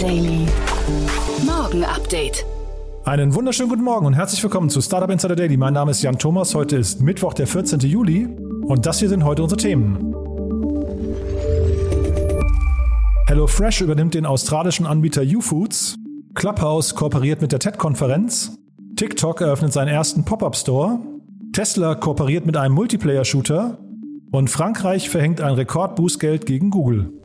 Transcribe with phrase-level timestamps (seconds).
[0.00, 0.46] Daily.
[1.44, 2.46] Morgen Update.
[3.04, 5.58] Einen wunderschönen guten Morgen und herzlich willkommen zu Startup Insider Daily.
[5.58, 6.54] Mein Name ist Jan Thomas.
[6.54, 7.80] Heute ist Mittwoch, der 14.
[7.80, 8.26] Juli
[8.62, 10.14] und das hier sind heute unsere Themen.
[13.26, 15.96] HelloFresh übernimmt den australischen Anbieter YouFoods.
[16.34, 18.56] Clubhouse kooperiert mit der TED-Konferenz.
[18.96, 20.98] TikTok eröffnet seinen ersten Pop-up-Store.
[21.52, 23.76] Tesla kooperiert mit einem Multiplayer-Shooter.
[24.32, 27.19] Und Frankreich verhängt ein Rekordbußgeld gegen Google.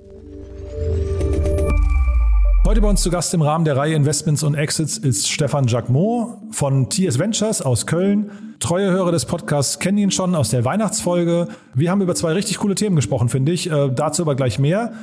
[2.66, 6.40] Heute bei uns zu Gast im Rahmen der Reihe Investments und Exits ist Stefan Jacquemot
[6.50, 8.32] von TS Ventures aus Köln.
[8.60, 11.48] Treue Hörer des Podcasts kennen ihn schon aus der Weihnachtsfolge.
[11.76, 13.70] Wir haben über zwei richtig coole Themen gesprochen, finde ich.
[13.70, 14.94] Äh, dazu aber gleich mehr.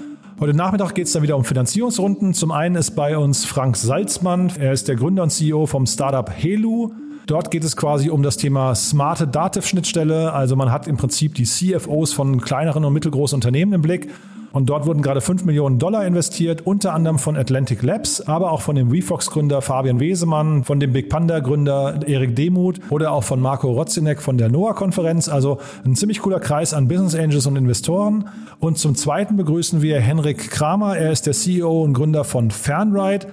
[0.41, 2.34] Heute Nachmittag geht es dann wieder um Finanzierungsrunden.
[2.34, 4.51] Zum einen ist bei uns Frank Salzmann.
[4.59, 6.91] Er ist der Gründer und CEO vom Startup Helu.
[7.27, 10.33] Dort geht es quasi um das Thema smarte Dativ-Schnittstelle.
[10.33, 14.09] Also man hat im Prinzip die CFOs von kleineren und mittelgroßen Unternehmen im Blick
[14.53, 18.61] und dort wurden gerade 5 Millionen Dollar investiert, unter anderem von Atlantic Labs, aber auch
[18.61, 23.70] von dem WeFox-Gründer Fabian Wesemann, von dem Big Panda-Gründer Erik Demuth oder auch von Marco
[23.70, 25.28] Rotzinek von der NOAA-Konferenz.
[25.28, 28.28] Also ein ziemlich cooler Kreis an Business Angels und Investoren.
[28.61, 30.97] Und zum Zweiten begrüßen wir Henrik Kramer.
[30.97, 33.27] Er ist der CEO und Gründer von Fernride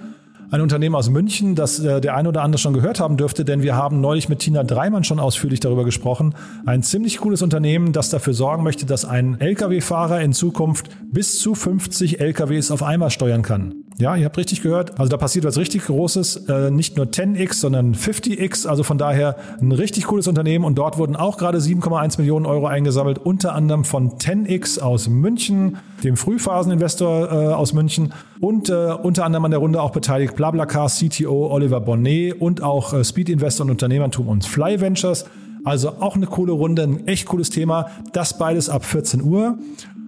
[0.50, 3.62] ein Unternehmen aus München, das äh, der eine oder andere schon gehört haben dürfte, denn
[3.62, 6.34] wir haben neulich mit Tina Dreimann schon ausführlich darüber gesprochen.
[6.66, 11.54] Ein ziemlich cooles Unternehmen, das dafür sorgen möchte, dass ein Lkw-Fahrer in Zukunft bis zu
[11.54, 13.84] 50 Lkws auf einmal steuern kann.
[14.00, 14.98] Ja, ihr habt richtig gehört.
[14.98, 16.48] Also da passiert was richtig Großes.
[16.48, 18.66] Äh, nicht nur 10x, sondern 50x.
[18.66, 20.64] Also von daher ein richtig cooles Unternehmen.
[20.64, 25.76] Und dort wurden auch gerade 7,1 Millionen Euro eingesammelt, unter anderem von 10x aus München,
[26.02, 30.88] dem Frühphaseninvestor äh, aus München und äh, unter anderem an der Runde auch beteiligt BlaBlaCar
[30.88, 35.26] CTO Oliver Bonnet und auch Speed Investor und Unternehmertum und Fly Ventures.
[35.62, 37.90] Also auch eine coole Runde, ein echt cooles Thema.
[38.14, 39.58] Das beides ab 14 Uhr.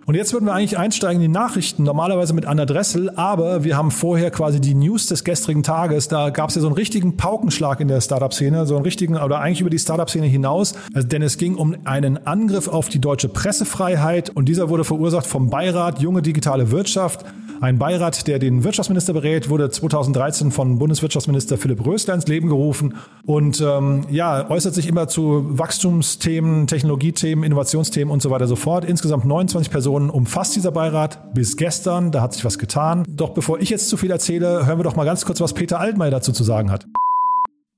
[0.04, 3.76] Und jetzt würden wir eigentlich einsteigen in die Nachrichten, normalerweise mit Anna Dressel, aber wir
[3.76, 6.08] haben vorher quasi die News des gestrigen Tages.
[6.08, 9.38] Da gab es ja so einen richtigen Paukenschlag in der Startup-Szene, so einen richtigen, oder
[9.38, 13.28] eigentlich über die Startup-Szene hinaus, also, denn es ging um einen Angriff auf die deutsche
[13.28, 17.24] Pressefreiheit und dieser wurde verursacht vom Beirat Junge Digitale Wirtschaft.
[17.60, 22.96] Ein Beirat, der den Wirtschaftsminister berät, wurde 2013 von Bundeswirtschaftsminister Philipp Rösler ins Leben gerufen
[23.24, 28.84] und ähm, ja, äußert sich immer zu Wachstumsthemen, Technologiethemen, Innovationsthemen und so weiter so fort.
[28.84, 32.12] Insgesamt 29 Personen umfasst dieser Beirat bis gestern.
[32.12, 33.04] Da hat sich was getan.
[33.08, 35.78] Doch bevor ich jetzt zu viel erzähle, hören wir doch mal ganz kurz, was Peter
[35.78, 36.86] Altmaier dazu zu sagen hat.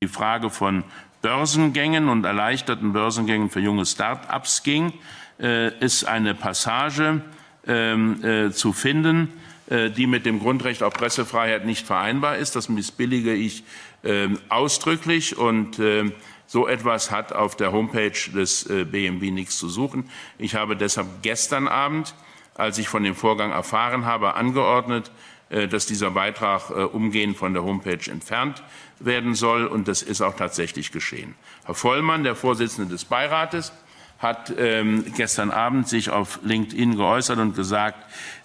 [0.03, 0.85] Die Frage von
[1.23, 4.93] Börsengängen und erleichterten Börsengängen für junge Start-ups ging,
[5.41, 7.23] äh, ist eine Passage
[7.67, 9.29] ähm, äh, zu finden,
[9.69, 12.57] äh, die mit dem Grundrecht auf Pressefreiheit nicht vereinbar ist.
[12.57, 13.65] Das missbillige ich
[14.05, 16.13] ähm, ausdrücklich und ähm,
[16.47, 20.11] so etwas hat auf der Homepage des äh, BMW nichts zu suchen.
[20.39, 22.15] Ich habe deshalb gestern Abend,
[22.55, 25.11] als ich von dem Vorgang erfahren habe, angeordnet,
[25.51, 28.63] äh, dass dieser Beitrag umgehend von der Homepage entfernt
[29.01, 29.67] werden soll.
[29.67, 31.35] Und das ist auch tatsächlich geschehen.
[31.65, 33.73] Herr Vollmann, der Vorsitzende des Beirates,
[34.19, 37.99] hat ähm, gestern Abend sich auf LinkedIn geäußert und gesagt,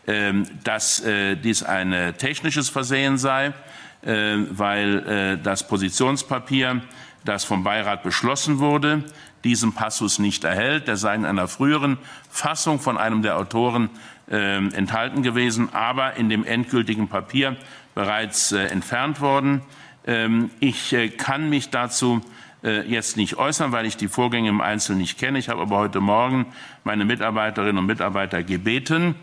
[0.08, 3.54] ähm, dass äh, dies ein technisches Versehen sei,
[4.02, 6.82] äh, weil äh, das Positionspapier,
[7.26, 9.04] das vom Beirat beschlossen wurde,
[9.44, 10.88] diesen Passus nicht erhält.
[10.88, 11.98] Der sei in einer früheren
[12.30, 13.90] Fassung von einem der Autoren
[14.30, 17.56] ähm, enthalten gewesen, aber in dem endgültigen Papier
[17.96, 19.62] bereits äh, entfernt worden.
[20.06, 22.22] Ähm, ich äh, kann mich dazu
[22.64, 25.40] äh, jetzt nicht äußern, weil ich die Vorgänge im Einzelnen nicht kenne.
[25.40, 26.46] Ich habe aber heute Morgen
[26.84, 29.16] meine Mitarbeiterinnen und Mitarbeiter gebeten,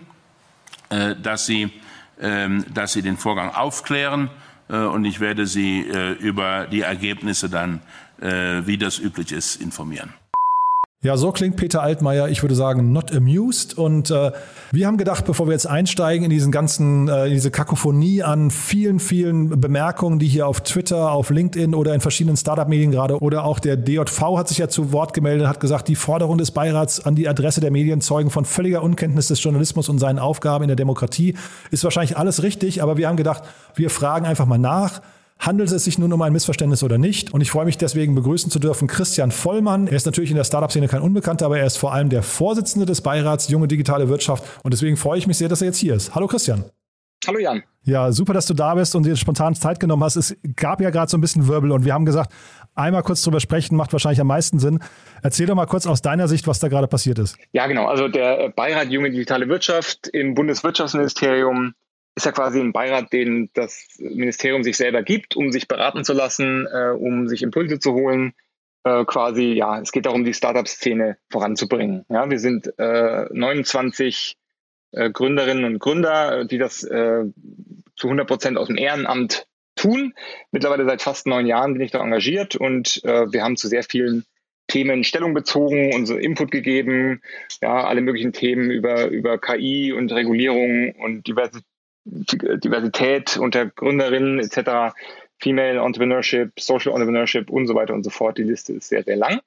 [0.90, 1.70] äh, dass sie,
[2.20, 5.86] ähm, dass sie den Vorgang aufklären äh, und ich werde Sie
[6.20, 7.80] über die Ergebnisse dann,
[8.18, 10.12] wie das üblich ist, informieren.
[11.06, 13.78] Ja, so klingt Peter Altmaier, ich würde sagen, not amused.
[13.78, 14.32] Und äh,
[14.72, 18.50] wir haben gedacht, bevor wir jetzt einsteigen in diesen ganzen, äh, in diese Kakophonie an
[18.50, 23.44] vielen, vielen Bemerkungen, die hier auf Twitter, auf LinkedIn oder in verschiedenen Startup-Medien gerade oder
[23.44, 27.06] auch der DJV hat sich ja zu Wort gemeldet, hat gesagt, die Forderung des Beirats
[27.06, 30.68] an die Adresse der Medien zeugen von völliger Unkenntnis des Journalismus und seinen Aufgaben in
[30.68, 31.36] der Demokratie.
[31.70, 33.44] Ist wahrscheinlich alles richtig, aber wir haben gedacht,
[33.76, 35.02] wir fragen einfach mal nach.
[35.38, 37.32] Handelt es sich nun um ein Missverständnis oder nicht?
[37.32, 39.86] Und ich freue mich deswegen begrüßen zu dürfen Christian Vollmann.
[39.86, 42.86] Er ist natürlich in der Startup-Szene kein Unbekannter, aber er ist vor allem der Vorsitzende
[42.86, 44.44] des Beirats Junge Digitale Wirtschaft.
[44.62, 46.14] Und deswegen freue ich mich sehr, dass er jetzt hier ist.
[46.14, 46.64] Hallo Christian.
[47.26, 47.62] Hallo Jan.
[47.82, 50.16] Ja, super, dass du da bist und dir spontan Zeit genommen hast.
[50.16, 52.32] Es gab ja gerade so ein bisschen Wirbel und wir haben gesagt,
[52.74, 54.80] einmal kurz drüber sprechen macht wahrscheinlich am meisten Sinn.
[55.22, 57.36] Erzähl doch mal kurz aus deiner Sicht, was da gerade passiert ist.
[57.52, 57.86] Ja, genau.
[57.86, 61.74] Also der Beirat Junge Digitale Wirtschaft im Bundeswirtschaftsministerium
[62.16, 66.14] ist ja quasi ein Beirat, den das Ministerium sich selber gibt, um sich beraten zu
[66.14, 68.32] lassen, äh, um sich Impulse zu holen.
[68.84, 72.06] Äh, quasi, ja, es geht darum, die Startup-Szene voranzubringen.
[72.08, 74.36] Ja, wir sind äh, 29
[74.92, 77.24] äh, Gründerinnen und Gründer, die das äh,
[77.96, 80.14] zu 100 Prozent aus dem Ehrenamt tun.
[80.52, 83.82] Mittlerweile seit fast neun Jahren bin ich da engagiert und äh, wir haben zu sehr
[83.82, 84.24] vielen
[84.68, 87.20] Themen Stellung bezogen, unsere Input gegeben,
[87.60, 91.28] ja, alle möglichen Themen über, über KI und Regulierung und
[92.06, 94.94] Diversität unter Gründerinnen etc.,
[95.38, 98.38] Female Entrepreneurship, Social Entrepreneurship und so weiter und so fort.
[98.38, 99.40] Die Liste ist sehr, sehr lang.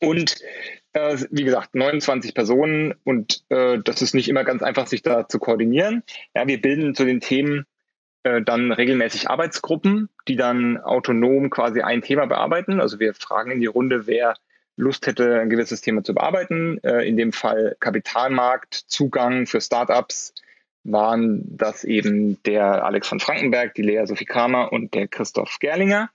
[0.00, 0.36] Und
[0.92, 5.28] äh, wie gesagt, 29 Personen und äh, das ist nicht immer ganz einfach, sich da
[5.28, 6.02] zu koordinieren.
[6.34, 7.66] Ja, wir bilden zu den Themen
[8.22, 12.80] äh, dann regelmäßig Arbeitsgruppen, die dann autonom quasi ein Thema bearbeiten.
[12.80, 14.34] Also wir fragen in die Runde, wer
[14.76, 16.78] Lust hätte, ein gewisses Thema zu bearbeiten.
[16.84, 20.32] Äh, in dem Fall Kapitalmarkt, Zugang für Startups
[20.90, 26.10] waren das eben der Alex von Frankenberg, die Lea Sophie Kramer und der Christoph Gerlinger.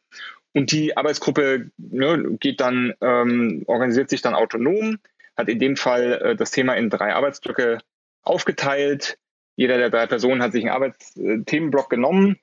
[0.53, 4.99] Und die Arbeitsgruppe ne, geht dann, ähm, organisiert sich dann autonom,
[5.35, 7.79] hat in dem Fall äh, das Thema in drei Arbeitsblöcke
[8.21, 9.17] aufgeteilt.
[9.55, 12.37] Jeder der drei Personen hat sich einen Arbeitsthemenblock genommen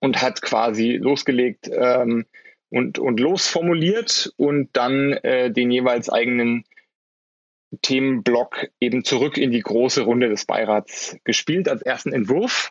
[0.00, 2.24] und hat quasi losgelegt ähm,
[2.70, 6.64] und, und losformuliert und dann äh, den jeweils eigenen
[7.82, 12.70] Themenblock eben zurück in die große Runde des Beirats gespielt als ersten Entwurf.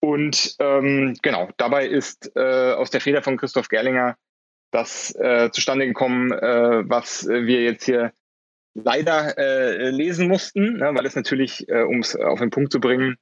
[0.00, 4.16] Und ähm, genau, dabei ist äh, aus der Feder von Christoph Gerlinger
[4.70, 8.12] das äh, zustande gekommen, äh, was wir jetzt hier
[8.74, 12.80] leider äh, lesen mussten, ne, weil es natürlich, äh, um es auf den Punkt zu
[12.80, 13.16] bringen,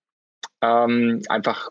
[0.60, 1.70] ähm, einfach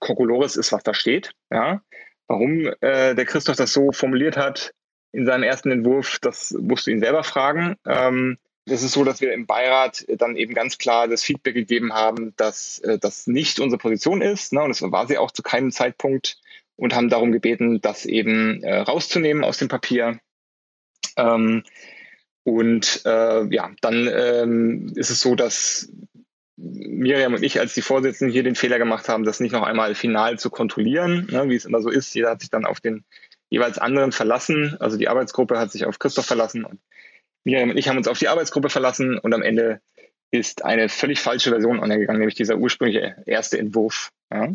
[0.00, 1.32] Kokolores ist, was da steht.
[1.50, 1.80] Ja?
[2.26, 4.74] Warum äh, der Christoph das so formuliert hat
[5.12, 7.76] in seinem ersten Entwurf, das musst du ihn selber fragen.
[7.86, 11.92] Ähm, es ist so, dass wir im Beirat dann eben ganz klar das Feedback gegeben
[11.92, 14.52] haben, dass äh, das nicht unsere Position ist.
[14.52, 14.62] Ne?
[14.62, 16.38] Und das war sie auch zu keinem Zeitpunkt
[16.76, 20.18] und haben darum gebeten, das eben äh, rauszunehmen aus dem Papier.
[21.16, 21.62] Ähm,
[22.44, 25.90] und äh, ja, dann ähm, ist es so, dass
[26.56, 29.94] Miriam und ich als die Vorsitzenden hier den Fehler gemacht haben, das nicht noch einmal
[29.94, 32.14] final zu kontrollieren, ne, wie es immer so ist.
[32.14, 33.04] Jeder hat sich dann auf den
[33.50, 34.76] jeweils anderen verlassen.
[34.80, 36.80] Also die Arbeitsgruppe hat sich auf Christoph verlassen und
[37.44, 39.80] Miriam und ich haben uns auf die Arbeitsgruppe verlassen und am Ende
[40.30, 44.10] ist eine völlig falsche Version angegangen, nämlich dieser ursprüngliche erste Entwurf.
[44.32, 44.54] Ja.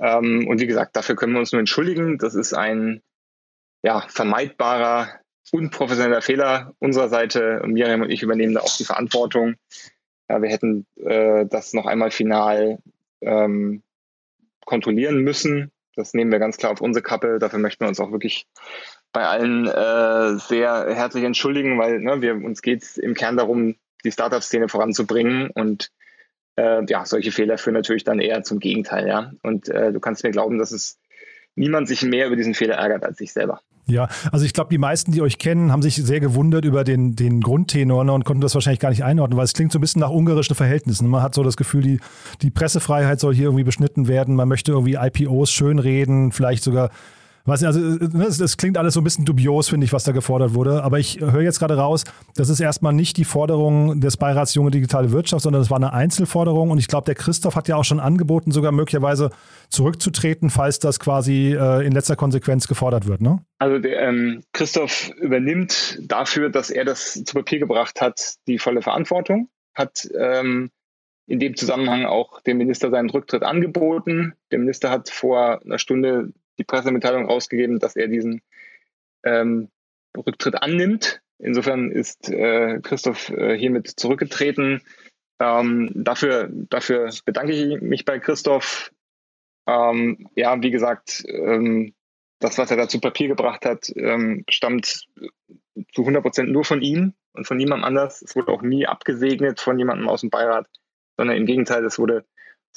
[0.00, 2.18] Ähm, und wie gesagt, dafür können wir uns nur entschuldigen.
[2.18, 3.02] Das ist ein
[3.82, 5.20] ja, vermeidbarer
[5.52, 7.62] unprofessioneller Fehler unserer Seite.
[7.64, 9.54] Miriam und ich übernehmen da auch die Verantwortung.
[10.28, 12.78] Ja, wir hätten äh, das noch einmal final
[13.20, 13.82] ähm,
[14.64, 15.70] kontrollieren müssen.
[15.96, 17.38] Das nehmen wir ganz klar auf unsere Kappe.
[17.38, 18.46] Dafür möchten wir uns auch wirklich
[19.12, 23.76] bei allen äh, sehr herzlich entschuldigen, weil ne, wir, uns geht es im Kern darum,
[24.04, 25.90] die Startup-Szene voranzubringen und
[26.56, 29.32] äh, ja, solche Fehler führen natürlich dann eher zum Gegenteil, ja.
[29.42, 30.98] Und äh, du kannst mir glauben, dass es
[31.54, 33.60] niemand sich mehr über diesen Fehler ärgert als ich selber.
[33.86, 37.16] Ja, also ich glaube, die meisten, die euch kennen, haben sich sehr gewundert über den,
[37.16, 39.80] den Grundtenor ne, und konnten das wahrscheinlich gar nicht einordnen, weil es klingt so ein
[39.80, 41.08] bisschen nach ungarischen Verhältnissen.
[41.08, 42.00] Man hat so das Gefühl, die,
[42.42, 44.34] die Pressefreiheit soll hier irgendwie beschnitten werden.
[44.34, 46.90] Man möchte irgendwie IPOs schönreden, vielleicht sogar
[47.56, 50.54] Nicht, also das, das, klingt alles so ein bisschen dubios, finde ich, was da gefordert
[50.54, 50.82] wurde.
[50.82, 52.04] Aber ich höre jetzt gerade raus,
[52.34, 55.92] das ist erstmal nicht die Forderung des Beirats Junge Digitale Wirtschaft, sondern das war eine
[55.92, 56.70] Einzelforderung.
[56.70, 59.30] Und ich glaube, der Christoph hat ja auch schon angeboten, sogar möglicherweise
[59.70, 63.20] zurückzutreten, falls das quasi äh, in letzter Konsequenz gefordert wird.
[63.20, 63.38] Ne?
[63.58, 68.82] Also der, ähm, Christoph übernimmt dafür, dass er das zu Papier gebracht hat, die volle
[68.82, 70.70] Verantwortung, hat ähm,
[71.26, 74.34] in dem Zusammenhang auch dem Minister seinen Rücktritt angeboten.
[74.50, 78.42] Der Minister hat vor einer Stunde die Pressemitteilung rausgegeben, dass er diesen
[79.24, 79.68] ähm,
[80.16, 81.20] Rücktritt annimmt.
[81.38, 84.82] Insofern ist äh, Christoph äh, hiermit zurückgetreten.
[85.40, 88.92] Ähm, dafür, dafür bedanke ich mich bei Christoph.
[89.66, 91.94] Ähm, ja, wie gesagt, ähm,
[92.40, 95.06] das, was er da zu Papier gebracht hat, ähm, stammt
[95.92, 98.22] zu 100 Prozent nur von ihm und von niemandem anders.
[98.22, 100.66] Es wurde auch nie abgesegnet von jemandem aus dem Beirat,
[101.16, 102.24] sondern im Gegenteil, es wurde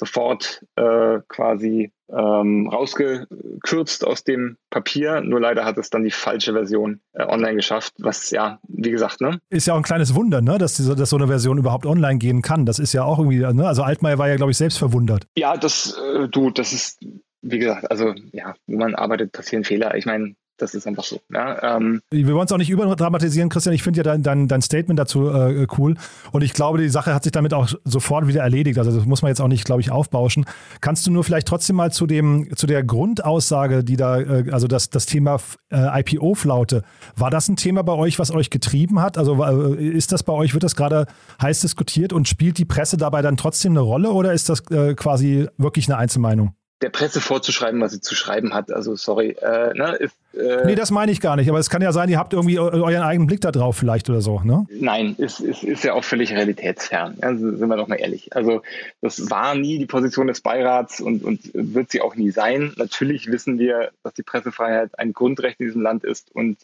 [0.02, 5.20] sofort äh, quasi ähm, rausgekürzt aus dem Papier.
[5.20, 9.20] Nur leider hat es dann die falsche Version äh, online geschafft, was ja, wie gesagt,
[9.20, 9.38] ne?
[9.48, 10.58] Ist ja auch ein kleines Wunder, ne?
[10.58, 12.66] dass, diese, dass so eine Version überhaupt online gehen kann.
[12.66, 13.66] Das ist ja auch irgendwie, ne?
[13.66, 15.26] also Altmaier war ja, glaube ich, selbst verwundert.
[15.36, 16.98] Ja, das, äh, du, das ist,
[17.42, 19.94] wie gesagt, also ja, wo man arbeitet, passieren Fehler.
[19.94, 21.20] Ich meine, das ist einfach so.
[21.32, 22.00] Ja, ähm.
[22.10, 23.74] Wir wollen es auch nicht überdramatisieren, Christian.
[23.74, 25.96] Ich finde ja dein, dein, dein, Statement dazu äh, cool.
[26.30, 28.78] Und ich glaube, die Sache hat sich damit auch sofort wieder erledigt.
[28.78, 30.46] Also das muss man jetzt auch nicht, glaube ich, aufbauschen.
[30.80, 34.68] Kannst du nur vielleicht trotzdem mal zu dem, zu der Grundaussage, die da, äh, also
[34.68, 35.38] das, das Thema
[35.70, 36.84] äh, IPO-Flaute,
[37.16, 39.18] war das ein Thema bei euch, was euch getrieben hat?
[39.18, 41.06] Also äh, ist das bei euch, wird das gerade
[41.42, 44.94] heiß diskutiert und spielt die Presse dabei dann trotzdem eine Rolle oder ist das äh,
[44.94, 46.54] quasi wirklich eine Einzelmeinung?
[46.82, 48.70] Der Presse vorzuschreiben, was sie zu schreiben hat.
[48.72, 49.36] Also sorry.
[49.40, 51.48] Äh, ne, ist, äh, nee, das meine ich gar nicht.
[51.48, 54.20] Aber es kann ja sein, ihr habt irgendwie euren eigenen Blick da drauf vielleicht oder
[54.20, 54.40] so.
[54.40, 54.66] Ne?
[54.70, 57.16] Nein, ist, ist, ist ja auch völlig realitätsfern.
[57.22, 58.34] Ja, sind wir doch mal ehrlich.
[58.34, 58.62] Also
[59.00, 62.72] das war nie die Position des Beirats und, und wird sie auch nie sein.
[62.76, 66.58] Natürlich wissen wir, dass die Pressefreiheit ein Grundrecht in diesem Land ist und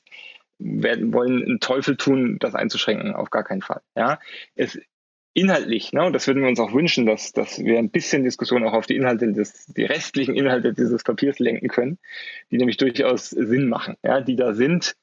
[0.58, 3.80] werden, wollen einen Teufel tun, das einzuschränken, auf gar keinen Fall.
[3.94, 4.18] Ja,
[4.56, 4.78] es
[5.38, 8.64] inhaltlich, ne, und das würden wir uns auch wünschen, dass, dass wir ein bisschen Diskussion
[8.64, 11.98] auch auf die Inhalte des, die restlichen Inhalte dieses Papiers lenken können,
[12.50, 14.96] die nämlich durchaus Sinn machen, ja, die da sind.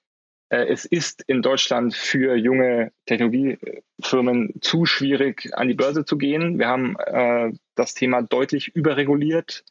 [0.50, 6.60] Äh, es ist in Deutschland für junge Technologiefirmen zu schwierig, an die Börse zu gehen.
[6.60, 9.64] Wir haben äh, das Thema deutlich überreguliert.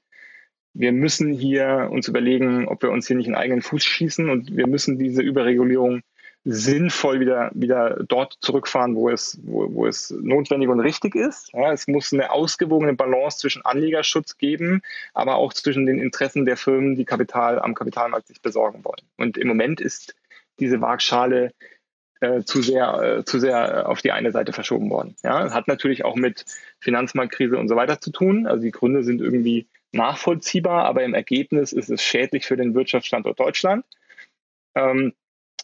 [0.73, 4.57] Wir müssen hier uns überlegen, ob wir uns hier nicht einen eigenen Fuß schießen und
[4.57, 6.03] wir müssen diese Überregulierung
[6.45, 11.51] sinnvoll wieder, wieder dort zurückfahren, wo es, wo, wo es notwendig und richtig ist.
[11.55, 14.83] Ja, es muss eine ausgewogene Balance zwischen Anlegerschutz geben,
[15.15, 19.03] aber auch zwischen den Interessen der Firmen, die Kapital am Kapitalmarkt sich besorgen wollen.
[19.17, 20.15] Und im Moment ist
[20.61, 21.53] diese Waagschale
[22.21, 25.17] äh, zu sehr, äh, zu sehr auf die eine Seite verschoben worden.
[25.23, 26.45] Ja, hat natürlich auch mit
[26.79, 28.47] Finanzmarktkrise und so weiter zu tun.
[28.47, 33.41] Also die Gründe sind irgendwie nachvollziehbar, aber im Ergebnis ist es schädlich für den Wirtschaftsstandort
[33.41, 33.87] Deutschland.
[34.75, 35.15] Ähm,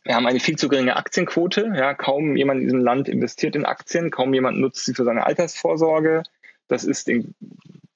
[0.04, 1.72] wir haben eine viel zu geringe Aktienquote.
[1.76, 5.26] Ja, kaum jemand in diesem Land investiert in Aktien, kaum jemand nutzt sie für seine
[5.26, 6.22] Altersvorsorge.
[6.68, 7.34] Das ist in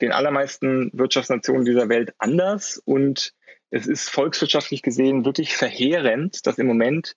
[0.00, 2.80] den allermeisten Wirtschaftsnationen dieser Welt anders.
[2.84, 3.32] Und
[3.70, 7.16] es ist volkswirtschaftlich gesehen wirklich verheerend, dass im Moment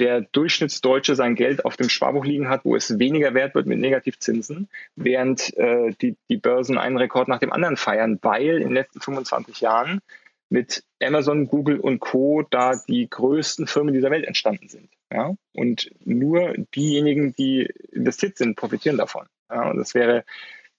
[0.00, 3.78] der Durchschnittsdeutsche sein Geld auf dem Sparbuch liegen hat, wo es weniger wert wird mit
[3.78, 8.72] Negativzinsen, während äh, die, die Börsen einen Rekord nach dem anderen feiern, weil in den
[8.72, 10.00] letzten 25 Jahren
[10.50, 12.42] mit Amazon, Google und Co.
[12.50, 14.90] da die größten Firmen dieser Welt entstanden sind.
[15.10, 15.34] Ja?
[15.54, 19.26] Und nur diejenigen, die investiert sind, profitieren davon.
[19.48, 19.70] Ja?
[19.70, 20.24] Und es wäre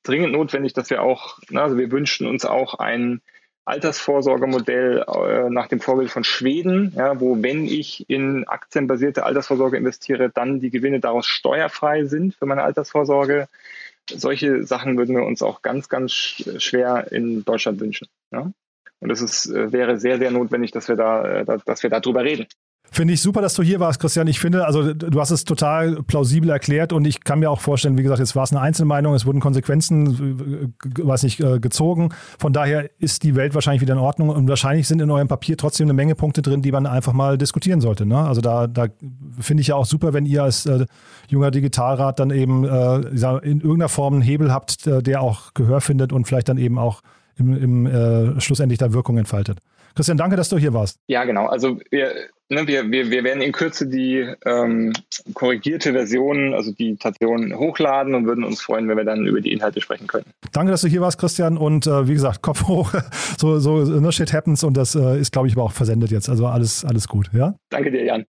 [0.03, 3.21] dringend notwendig, dass wir auch, na, also wir wünschen uns auch ein
[3.63, 10.29] Altersvorsorgemodell äh, nach dem Vorbild von Schweden, ja, wo wenn ich in aktienbasierte Altersvorsorge investiere,
[10.29, 13.47] dann die Gewinne daraus steuerfrei sind für meine Altersvorsorge.
[14.09, 16.11] Solche Sachen würden wir uns auch ganz, ganz
[16.57, 18.07] schwer in Deutschland wünschen.
[18.31, 18.51] Ja?
[19.01, 22.23] Und es ist, äh, wäre sehr, sehr notwendig, dass wir da, äh, dass wir darüber
[22.23, 22.45] reden.
[22.93, 24.27] Finde ich super, dass du hier warst, Christian.
[24.27, 27.97] Ich finde, also du hast es total plausibel erklärt und ich kann mir auch vorstellen,
[27.97, 32.09] wie gesagt, jetzt war es eine Einzelmeinung, es wurden Konsequenzen, äh, weiß nicht, gezogen.
[32.37, 35.55] Von daher ist die Welt wahrscheinlich wieder in Ordnung und wahrscheinlich sind in eurem Papier
[35.55, 38.05] trotzdem eine Menge Punkte drin, die man einfach mal diskutieren sollte.
[38.05, 38.17] Ne?
[38.17, 38.87] Also da, da
[39.39, 40.85] finde ich ja auch super, wenn ihr als äh,
[41.29, 46.11] junger Digitalrat dann eben äh, in irgendeiner Form einen Hebel habt, der auch Gehör findet
[46.11, 47.01] und vielleicht dann eben auch
[47.41, 49.59] im, im äh, schlussendlich da Wirkung entfaltet.
[49.95, 50.97] Christian, danke, dass du hier warst.
[51.07, 51.47] Ja, genau.
[51.47, 52.13] Also wir,
[52.49, 54.93] ne, wir, wir, wir werden in Kürze die ähm,
[55.33, 59.51] korrigierte Version, also die Station hochladen und würden uns freuen, wenn wir dann über die
[59.51, 60.25] Inhalte sprechen können.
[60.53, 61.57] Danke, dass du hier warst, Christian.
[61.57, 62.93] Und äh, wie gesagt, Kopf hoch.
[63.37, 66.29] so, so no shit happens und das äh, ist, glaube ich, aber auch versendet jetzt.
[66.29, 67.29] Also alles, alles gut.
[67.33, 67.55] Ja?
[67.69, 68.25] Danke dir, Jan.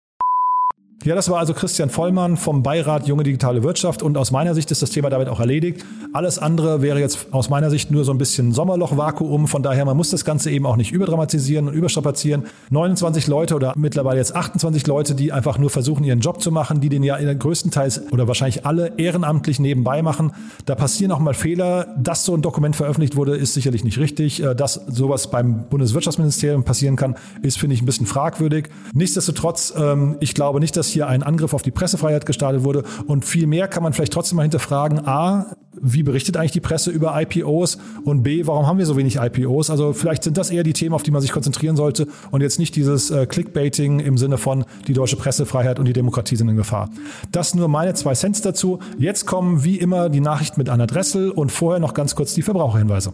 [1.04, 4.70] Ja, das war also Christian Vollmann vom Beirat Junge Digitale Wirtschaft und aus meiner Sicht
[4.70, 5.84] ist das Thema damit auch erledigt.
[6.14, 9.48] Alles andere wäre jetzt aus meiner Sicht nur so ein bisschen Sommerloch-Vakuum.
[9.48, 12.44] Von daher, man muss das Ganze eben auch nicht überdramatisieren und überstrapazieren.
[12.70, 16.82] 29 Leute oder mittlerweile jetzt 28 Leute, die einfach nur versuchen, ihren Job zu machen,
[16.82, 20.34] die den ja größtenteils oder wahrscheinlich alle ehrenamtlich nebenbei machen.
[20.66, 21.96] Da passieren auch mal Fehler.
[21.98, 24.44] Dass so ein Dokument veröffentlicht wurde, ist sicherlich nicht richtig.
[24.44, 28.70] Äh, dass sowas beim Bundeswirtschaftsministerium passieren kann, ist, finde ich, ein bisschen fragwürdig.
[28.94, 32.84] Nichtsdestotrotz, ähm, ich glaube nicht, dass hier ein Angriff auf die Pressefreiheit gestartet wurde.
[33.08, 35.06] Und viel mehr kann man vielleicht trotzdem mal hinterfragen.
[35.08, 37.78] A, wie berichtet eigentlich die Presse über IPOs?
[38.04, 39.70] Und B, warum haben wir so wenig IPOs?
[39.70, 42.60] Also vielleicht sind das eher die Themen, auf die man sich konzentrieren sollte und jetzt
[42.60, 46.56] nicht dieses äh, Clickbaiting im Sinne von die deutsche Pressefreiheit und die Demokratie sind in
[46.56, 46.90] Gefahr.
[47.32, 48.80] Das nur meine zwei Cents dazu.
[48.98, 52.42] Jetzt kommen wie immer die Nachrichten mit Anna Dressel und vorher noch ganz kurz die
[52.42, 53.14] Verbraucherhinweise.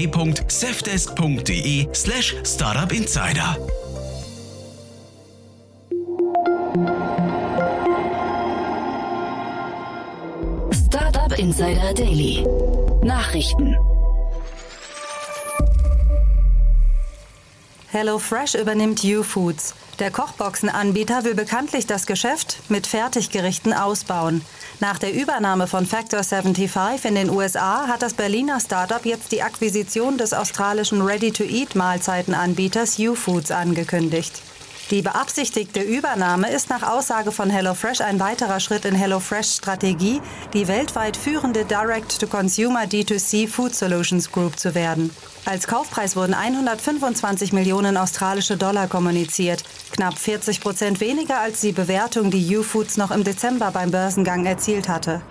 [0.09, 3.57] www.safdesk.de slash startupinsider.
[10.69, 12.45] Startup Insider Daily.
[13.01, 13.90] Nachrichten.
[17.91, 19.73] HelloFresh übernimmt U-Foods.
[19.99, 24.45] Der Kochboxenanbieter will bekanntlich das Geschäft mit Fertiggerichten ausbauen.
[24.79, 29.43] Nach der Übernahme von Factor 75 in den USA hat das Berliner Startup jetzt die
[29.43, 34.41] Akquisition des australischen Ready-to-Eat-Mahlzeitenanbieters U-Foods angekündigt.
[34.89, 40.21] Die beabsichtigte Übernahme ist nach Aussage von HelloFresh ein weiterer Schritt in HelloFresh Strategie,
[40.53, 45.11] die weltweit führende Direct-to-Consumer D2C Food Solutions Group zu werden.
[45.45, 52.31] Als Kaufpreis wurden 125 Millionen australische Dollar kommuniziert, knapp 40 Prozent weniger als die Bewertung,
[52.31, 55.21] die U-Foods noch im Dezember beim Börsengang erzielt hatte.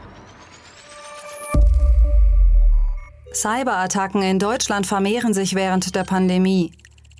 [3.33, 6.73] Cyberattacken in Deutschland vermehren sich während der Pandemie.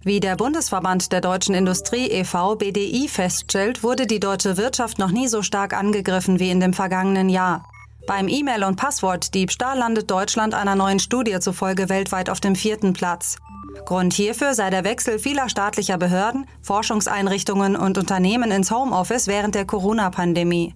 [0.03, 2.57] Wie der Bundesverband der deutschen Industrie e.V.
[2.57, 7.29] BDI feststellt, wurde die deutsche Wirtschaft noch nie so stark angegriffen wie in dem vergangenen
[7.29, 7.69] Jahr.
[8.07, 13.37] Beim E-Mail- und Passwortdiebstahl landet Deutschland einer neuen Studie zufolge weltweit auf dem vierten Platz.
[13.85, 19.67] Grund hierfür sei der Wechsel vieler staatlicher Behörden, Forschungseinrichtungen und Unternehmen ins Homeoffice während der
[19.67, 20.75] Corona-Pandemie.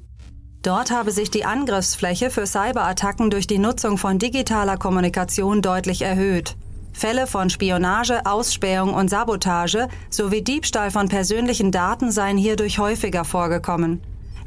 [0.62, 6.56] Dort habe sich die Angriffsfläche für Cyberattacken durch die Nutzung von digitaler Kommunikation deutlich erhöht.
[6.94, 14.00] Fälle von Spionage, Ausspähung und Sabotage sowie Diebstahl von persönlichen Daten seien hierdurch häufiger vorgekommen.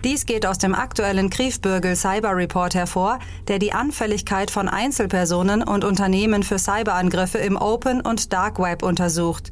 [0.04, 5.84] Dies geht aus dem aktuellen Kriefbürgel Cyber Report hervor, der die Anfälligkeit von Einzelpersonen und
[5.84, 9.52] Unternehmen für Cyberangriffe im Open und Dark Web untersucht.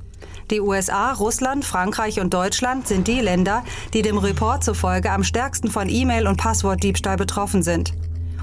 [0.51, 5.69] Die USA, Russland, Frankreich und Deutschland sind die Länder, die dem Report zufolge am stärksten
[5.69, 7.93] von E-Mail- und Passwortdiebstahl betroffen sind.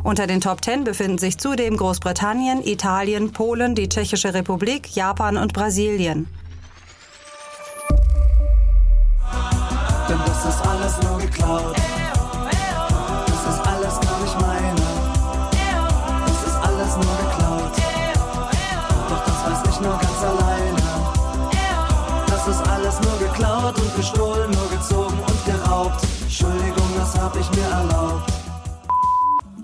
[0.05, 5.53] Unter den Top 10 befinden sich zudem Großbritannien, Italien, Polen, die Tschechische Republik, Japan und
[5.53, 6.27] Brasilien.
[10.09, 11.82] Denn das ist alles nur geklaut.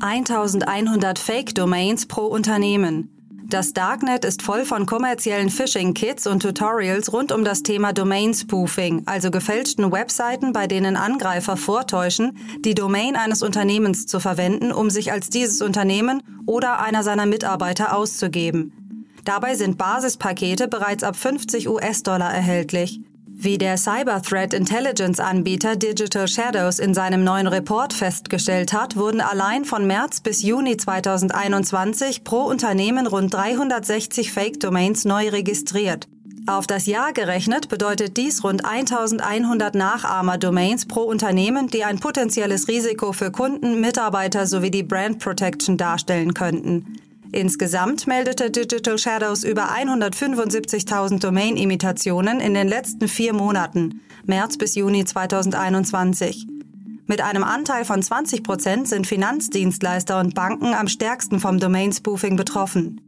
[0.09, 3.11] 1100 Fake-Domains pro Unternehmen.
[3.51, 9.31] Das Darknet ist voll von kommerziellen Phishing-Kits und Tutorials rund um das Thema Domain-Spoofing, also
[9.31, 15.29] gefälschten Webseiten, bei denen Angreifer vortäuschen, die Domain eines Unternehmens zu verwenden, um sich als
[15.29, 19.13] dieses Unternehmen oder einer seiner Mitarbeiter auszugeben.
[19.27, 23.03] Dabei sind Basispakete bereits ab 50 US-Dollar erhältlich.
[23.41, 29.21] Wie der Cyber Threat Intelligence Anbieter Digital Shadows in seinem neuen Report festgestellt hat, wurden
[29.21, 36.09] allein von März bis Juni 2021 pro Unternehmen rund 360 Fake-Domains neu registriert.
[36.49, 43.13] Auf das Jahr gerechnet bedeutet dies rund 1100 Nachahmer-Domains pro Unternehmen, die ein potenzielles Risiko
[43.13, 46.99] für Kunden, Mitarbeiter sowie die Brand Protection darstellen könnten.
[47.33, 55.05] Insgesamt meldete Digital Shadows über 175.000 Domain-Imitationen in den letzten vier Monaten, März bis Juni
[55.05, 56.47] 2021.
[57.07, 63.01] Mit einem Anteil von 20 Prozent sind Finanzdienstleister und Banken am stärksten vom Domain-Spoofing betroffen.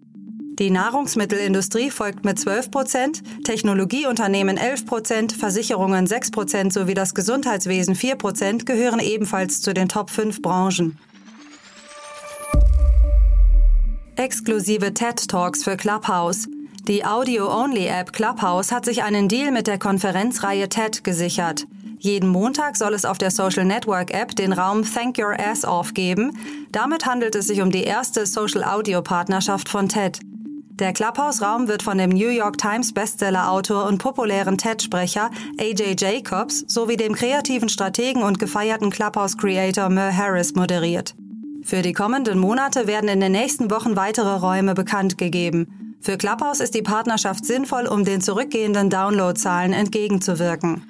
[0.58, 7.94] Die Nahrungsmittelindustrie folgt mit 12 Prozent, Technologieunternehmen 11 Prozent, Versicherungen 6 Prozent sowie das Gesundheitswesen
[7.94, 10.98] 4 Prozent gehören ebenfalls zu den Top 5 Branchen.
[14.20, 16.46] Exklusive TED Talks für Clubhouse.
[16.86, 21.66] Die Audio-Only-App Clubhouse hat sich einen Deal mit der Konferenzreihe TED gesichert.
[21.98, 25.94] Jeden Montag soll es auf der Social Network App den Raum Thank Your Ass Off
[25.94, 26.36] geben.
[26.70, 30.20] Damit handelt es sich um die erste Social Audio Partnerschaft von TED.
[30.72, 36.98] Der Clubhouse-Raum wird von dem New York Times Bestseller-Autor und populären TED-Sprecher AJ Jacobs sowie
[36.98, 41.14] dem kreativen Strategen und gefeierten Clubhouse-Creator Mer Harris moderiert.
[41.62, 45.96] Für die kommenden Monate werden in den nächsten Wochen weitere Räume bekannt gegeben.
[46.00, 50.82] Für Clubhouse ist die Partnerschaft sinnvoll, um den zurückgehenden Downloadzahlen entgegenzuwirken.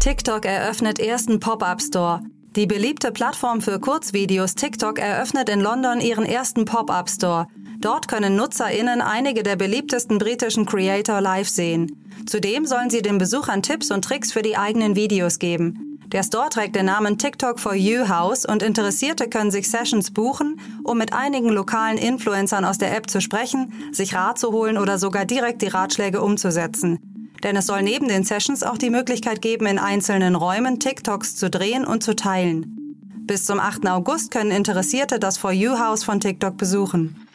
[0.00, 2.22] TikTok eröffnet ersten Pop-up Store.
[2.56, 7.46] Die beliebte Plattform für Kurzvideos TikTok eröffnet in London ihren ersten Pop-up Store.
[7.78, 12.10] Dort können NutzerInnen einige der beliebtesten britischen Creator live sehen.
[12.26, 15.91] Zudem sollen sie den Besuchern Tipps und Tricks für die eigenen Videos geben.
[16.12, 20.60] Der Store trägt den Namen TikTok for You House und Interessierte können sich Sessions buchen,
[20.84, 24.98] um mit einigen lokalen Influencern aus der App zu sprechen, sich Rat zu holen oder
[24.98, 26.98] sogar direkt die Ratschläge umzusetzen.
[27.42, 31.48] Denn es soll neben den Sessions auch die Möglichkeit geben, in einzelnen Räumen TikToks zu
[31.48, 32.94] drehen und zu teilen.
[33.26, 33.88] Bis zum 8.
[33.88, 37.26] August können Interessierte das For You House von TikTok besuchen.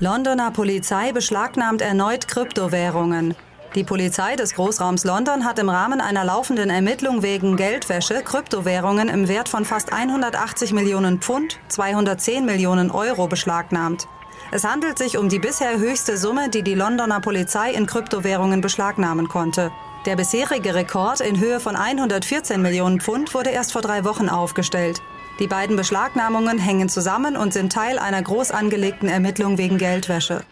[0.00, 3.36] Londoner Polizei beschlagnahmt erneut Kryptowährungen.
[3.74, 9.26] Die Polizei des Großraums London hat im Rahmen einer laufenden Ermittlung wegen Geldwäsche Kryptowährungen im
[9.26, 14.06] Wert von fast 180 Millionen Pfund, 210 Millionen Euro beschlagnahmt.
[14.52, 19.26] Es handelt sich um die bisher höchste Summe, die die Londoner Polizei in Kryptowährungen beschlagnahmen
[19.26, 19.72] konnte.
[20.06, 25.02] Der bisherige Rekord in Höhe von 114 Millionen Pfund wurde erst vor drei Wochen aufgestellt.
[25.40, 30.42] Die beiden Beschlagnahmungen hängen zusammen und sind Teil einer groß angelegten Ermittlung wegen Geldwäsche.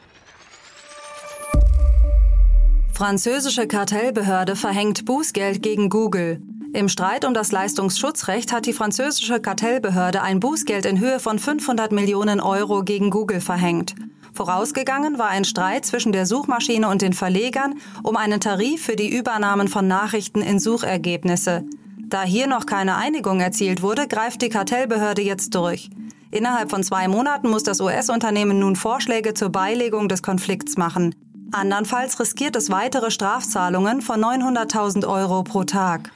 [2.95, 6.43] Französische Kartellbehörde verhängt Bußgeld gegen Google.
[6.75, 11.91] Im Streit um das Leistungsschutzrecht hat die französische Kartellbehörde ein Bußgeld in Höhe von 500
[11.91, 13.95] Millionen Euro gegen Google verhängt.
[14.35, 19.15] Vorausgegangen war ein Streit zwischen der Suchmaschine und den Verlegern um einen Tarif für die
[19.15, 21.65] Übernahmen von Nachrichten in Suchergebnisse.
[21.99, 25.91] Da hier noch keine Einigung erzielt wurde, greift die Kartellbehörde jetzt durch.
[26.31, 31.15] Innerhalb von zwei Monaten muss das US-Unternehmen nun Vorschläge zur Beilegung des Konflikts machen.
[31.53, 36.11] Andernfalls riskiert es weitere Strafzahlungen von 900.000 Euro pro Tag.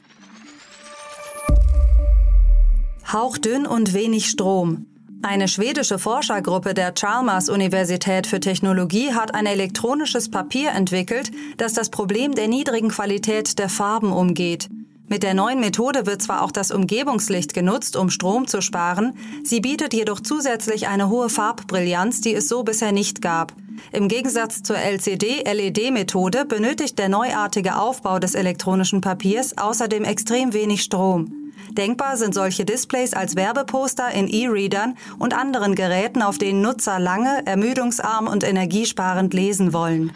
[3.11, 4.87] Hauchdünn und wenig Strom.
[5.21, 11.89] Eine schwedische Forschergruppe der Chalmers Universität für Technologie hat ein elektronisches Papier entwickelt, das das
[11.89, 14.69] Problem der niedrigen Qualität der Farben umgeht.
[15.09, 19.61] Mit der neuen Methode wird zwar auch das Umgebungslicht genutzt, um Strom zu sparen, sie
[19.61, 23.53] bietet jedoch zusätzlich eine hohe Farbbrillanz, die es so bisher nicht gab.
[23.93, 31.31] Im Gegensatz zur LCD-LED-Methode benötigt der neuartige Aufbau des elektronischen Papiers außerdem extrem wenig Strom.
[31.71, 37.45] Denkbar sind solche Displays als Werbeposter in E-Readern und anderen Geräten, auf denen Nutzer lange,
[37.45, 40.11] ermüdungsarm und energiesparend lesen wollen.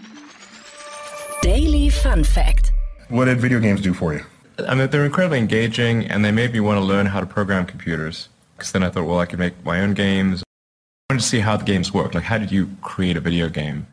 [1.43, 2.73] Daily Fun Fact.
[3.09, 4.21] What did video games do for you?
[4.67, 7.65] I mean, they're incredibly engaging, and they made me want to learn how to program
[7.65, 8.29] computers.
[8.55, 10.43] Because then I thought, well, I could make my own games.
[10.43, 12.13] I wanted to see how the games work.
[12.13, 13.87] Like, how did you create a video game?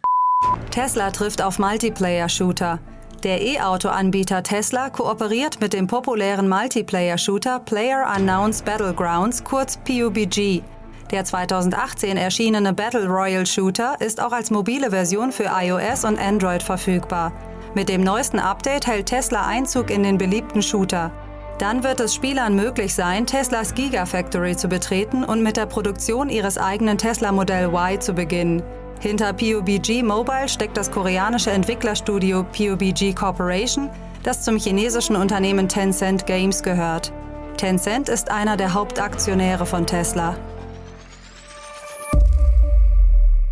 [0.71, 2.79] Tesla trifft auf Multiplayer-Shooter.
[3.25, 10.63] Der E-Auto-Anbieter Tesla kooperiert mit dem populären Multiplayer-Shooter Player Unknowns Battlegrounds, kurz PUBG.
[11.11, 16.63] Der 2018 erschienene Battle Royale Shooter ist auch als mobile Version für iOS und Android
[16.63, 17.33] verfügbar.
[17.75, 21.13] Mit dem neuesten Update hält Tesla Einzug in den beliebten Shooter.
[21.59, 26.57] Dann wird es Spielern möglich sein, Teslas Gigafactory zu betreten und mit der Produktion ihres
[26.57, 28.63] eigenen Tesla Modell Y zu beginnen.
[29.01, 33.91] Hinter PUBG Mobile steckt das koreanische Entwicklerstudio PUBG Corporation,
[34.23, 37.13] das zum chinesischen Unternehmen Tencent Games gehört.
[37.57, 40.37] Tencent ist einer der Hauptaktionäre von Tesla.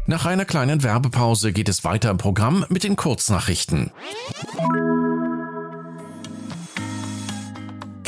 [0.09, 3.91] Nach einer kleinen Werbepause geht es weiter im Programm mit den Kurznachrichten.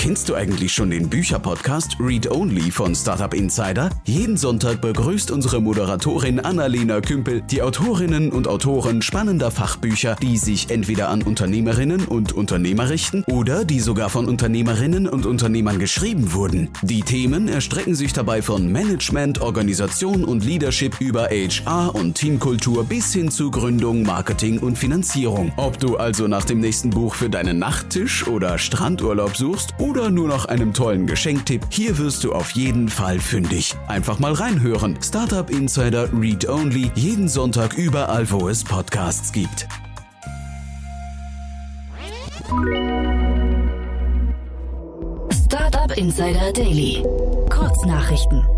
[0.08, 3.90] Kennst du eigentlich schon den Bücherpodcast Read Only von Startup Insider?
[4.06, 10.70] Jeden Sonntag begrüßt unsere Moderatorin Annalena Kümpel die Autorinnen und Autoren spannender Fachbücher, die sich
[10.70, 16.70] entweder an Unternehmerinnen und Unternehmer richten oder die sogar von Unternehmerinnen und Unternehmern geschrieben wurden.
[16.80, 23.12] Die Themen erstrecken sich dabei von Management, Organisation und Leadership über HR und Teamkultur bis
[23.12, 25.52] hin zu Gründung, Marketing und Finanzierung.
[25.58, 30.28] Ob du also nach dem nächsten Buch für deinen Nachttisch oder Strandurlaub suchst oder nur
[30.28, 33.74] nach einem tollen Geschenktipp, hier wirst du auf jeden Fall fündig.
[33.88, 34.96] Einfach mal reinhören.
[35.02, 39.66] Startup Insider Read Only, jeden Sonntag überall, wo es Podcasts gibt.
[45.44, 47.04] Startup Insider Daily.
[47.50, 48.57] Kurznachrichten.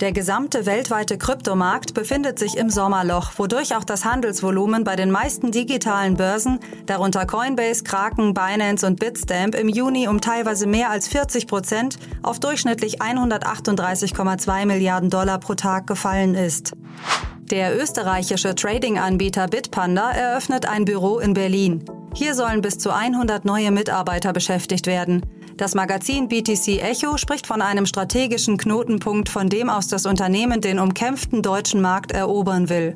[0.00, 5.52] Der gesamte weltweite Kryptomarkt befindet sich im Sommerloch, wodurch auch das Handelsvolumen bei den meisten
[5.52, 11.46] digitalen Börsen, darunter Coinbase, Kraken, Binance und Bitstamp, im Juni um teilweise mehr als 40
[11.46, 16.72] Prozent auf durchschnittlich 138,2 Milliarden Dollar pro Tag gefallen ist.
[17.50, 21.82] Der österreichische Trading-Anbieter Bitpanda eröffnet ein Büro in Berlin.
[22.12, 25.22] Hier sollen bis zu 100 neue Mitarbeiter beschäftigt werden.
[25.56, 30.78] Das Magazin BTC Echo spricht von einem strategischen Knotenpunkt, von dem aus das Unternehmen den
[30.78, 32.94] umkämpften deutschen Markt erobern will.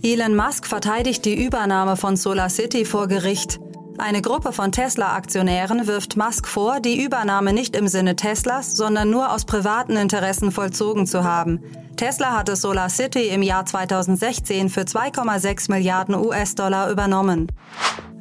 [0.00, 3.58] Elon Musk verteidigt die Übernahme von SolarCity vor Gericht.
[3.98, 9.32] Eine Gruppe von Tesla-Aktionären wirft Musk vor, die Übernahme nicht im Sinne Teslas, sondern nur
[9.32, 11.60] aus privaten Interessen vollzogen zu haben.
[11.96, 17.48] Tesla hatte SolarCity im Jahr 2016 für 2,6 Milliarden US-Dollar übernommen.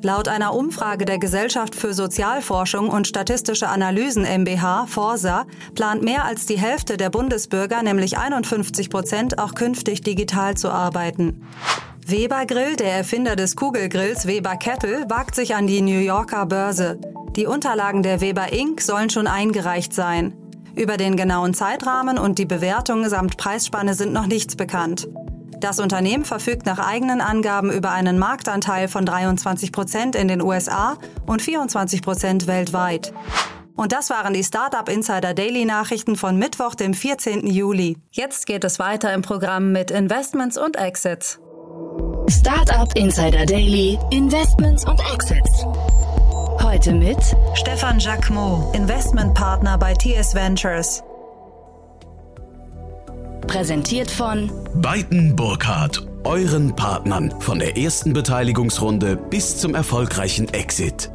[0.03, 6.47] Laut einer Umfrage der Gesellschaft für Sozialforschung und Statistische Analysen MBH, Forsa, plant mehr als
[6.47, 11.45] die Hälfte der Bundesbürger, nämlich 51 Prozent, auch künftig digital zu arbeiten.
[12.07, 16.99] Weber Grill, der Erfinder des Kugelgrills Weber Kettle, wagt sich an die New Yorker Börse.
[17.35, 18.81] Die Unterlagen der Weber Inc.
[18.81, 20.33] sollen schon eingereicht sein.
[20.75, 25.07] Über den genauen Zeitrahmen und die Bewertung samt Preisspanne sind noch nichts bekannt.
[25.61, 30.97] Das Unternehmen verfügt nach eigenen Angaben über einen Marktanteil von 23 Prozent in den USA
[31.27, 33.13] und 24 Prozent weltweit.
[33.75, 37.45] Und das waren die Startup Insider Daily Nachrichten von Mittwoch, dem 14.
[37.45, 37.97] Juli.
[38.11, 41.39] Jetzt geht es weiter im Programm mit Investments und Exits.
[42.27, 45.63] Startup Insider Daily, Investments und Exits.
[46.63, 47.19] Heute mit
[47.53, 51.03] Stefan Jacquemot, Investmentpartner bei TS Ventures.
[53.47, 61.11] Präsentiert von Beiten Burkhardt, euren Partnern von der ersten Beteiligungsrunde bis zum erfolgreichen Exit.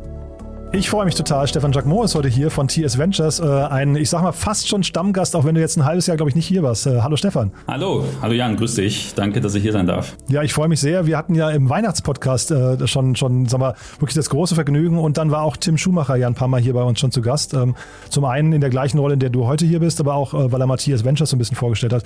[0.73, 1.47] Ich freue mich total.
[1.47, 3.41] Stefan Jacquemot ist heute hier von TS Ventures.
[3.41, 6.17] Äh, ein, ich sag mal, fast schon Stammgast, auch wenn du jetzt ein halbes Jahr,
[6.17, 6.87] glaube ich, nicht hier warst.
[6.87, 7.53] Äh, hallo Stefan.
[7.67, 9.15] Hallo, hallo Jan, grüß dich.
[9.15, 10.17] Danke, dass ich hier sein darf.
[10.29, 11.07] Ja, ich freue mich sehr.
[11.07, 14.99] Wir hatten ja im Weihnachtspodcast äh, schon, schon, sag mal, wirklich das große Vergnügen.
[14.99, 17.23] Und dann war auch Tim Schumacher ja ein paar Mal hier bei uns schon zu
[17.23, 17.55] Gast.
[17.55, 17.75] Ähm,
[18.11, 20.53] zum einen in der gleichen Rolle, in der du heute hier bist, aber auch, äh,
[20.53, 22.03] weil er mal TS Ventures so ein bisschen vorgestellt hat.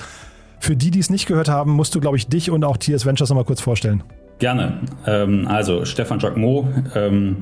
[0.60, 3.06] Für die, die es nicht gehört haben, musst du, glaube ich, dich und auch TS
[3.06, 4.04] Ventures nochmal kurz vorstellen.
[4.38, 4.80] Gerne.
[5.06, 7.38] Ähm, also Stefan Jacquemot, ähm,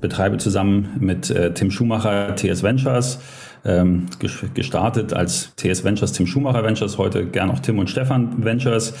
[0.00, 3.20] betreibe zusammen mit äh, Tim Schumacher TS Ventures.
[3.64, 4.06] Ähm,
[4.54, 8.94] gestartet als TS Ventures, Tim Schumacher Ventures, heute gern auch Tim und Stefan Ventures,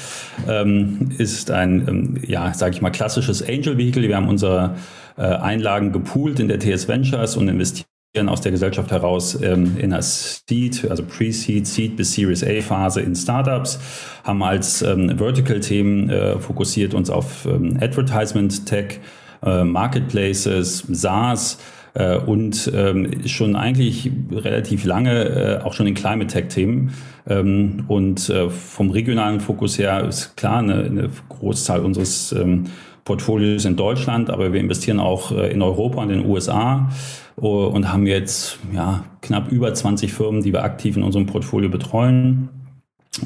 [0.48, 4.02] ähm, ist ein, ähm, ja, sage ich mal, klassisches Angel-Vehicle.
[4.02, 4.74] Wir haben unsere
[5.16, 7.86] äh, Einlagen gepoolt in der TS Ventures und investieren
[8.26, 13.00] aus der Gesellschaft heraus ähm, in der Seed, also Pre-Seed, Seed bis Series A Phase
[13.00, 13.78] in Startups,
[14.24, 19.00] haben als ähm, Vertical-Themen äh, fokussiert uns auf ähm, Advertisement, Tech,
[19.44, 21.58] äh, Marketplaces, SaaS
[21.94, 26.92] äh, und ähm, schon eigentlich relativ lange äh, auch schon in Climate Tech-Themen.
[27.28, 32.64] Ähm, und vom regionalen Fokus her ist klar eine, eine Großzahl unseres ähm,
[33.04, 36.90] Portfolios in Deutschland, aber wir investieren auch in Europa und in den USA
[37.36, 42.50] und haben jetzt ja, knapp über 20 Firmen, die wir aktiv in unserem Portfolio betreuen.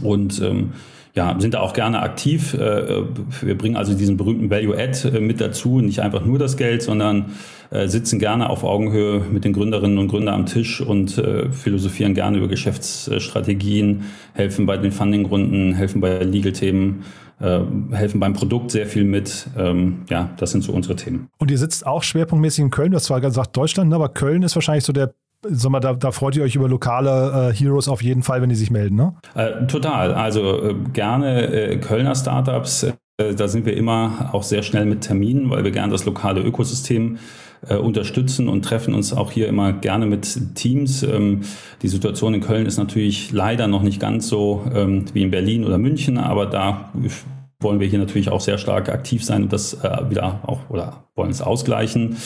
[0.04, 0.72] Und ähm,
[1.14, 2.54] ja, sind da auch gerne aktiv.
[2.54, 3.04] Äh,
[3.42, 7.32] wir bringen also diesen berühmten Value-Add äh, mit dazu, nicht einfach nur das Geld, sondern
[7.70, 11.20] äh, sitzen gerne auf Augenhöhe mit den Gründerinnen und Gründern am Tisch und
[11.52, 17.04] philosophieren gerne über Geschäftsstrategien, helfen bei den Fundingrunden, helfen bei Legal-Themen
[17.90, 19.48] helfen beim Produkt sehr viel mit.
[19.58, 21.28] Ähm, ja, das sind so unsere Themen.
[21.38, 22.92] Und ihr sitzt auch schwerpunktmäßig in Köln.
[22.92, 25.12] Du hast zwar gesagt Deutschland, aber Köln ist wahrscheinlich so der
[25.48, 28.48] sag mal, da, da, freut ihr euch über lokale äh, Heroes auf jeden Fall, wenn
[28.48, 29.14] die sich melden, ne?
[29.34, 30.14] Äh, total.
[30.14, 32.84] Also äh, gerne äh, Kölner Startups.
[32.84, 36.40] Äh, da sind wir immer auch sehr schnell mit Terminen, weil wir gerne das lokale
[36.40, 37.18] Ökosystem
[37.68, 41.02] äh, unterstützen und treffen uns auch hier immer gerne mit Teams.
[41.02, 41.42] Ähm,
[41.82, 45.64] die Situation in Köln ist natürlich leider noch nicht ganz so ähm, wie in Berlin
[45.64, 46.92] oder München, aber da
[47.62, 51.04] wollen wir hier natürlich auch sehr stark aktiv sein und das äh, wieder auch oder
[51.14, 52.16] wollen es ausgleichen.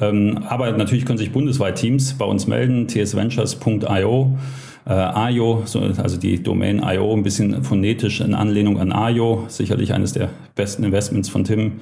[0.00, 4.38] Ähm, aber natürlich können sich bundesweit Teams bei uns melden, tsventures.io.
[4.84, 9.92] Äh, IO, so, also die Domain IO, ein bisschen phonetisch in Anlehnung an IO, sicherlich
[9.92, 11.74] eines der besten Investments von Tim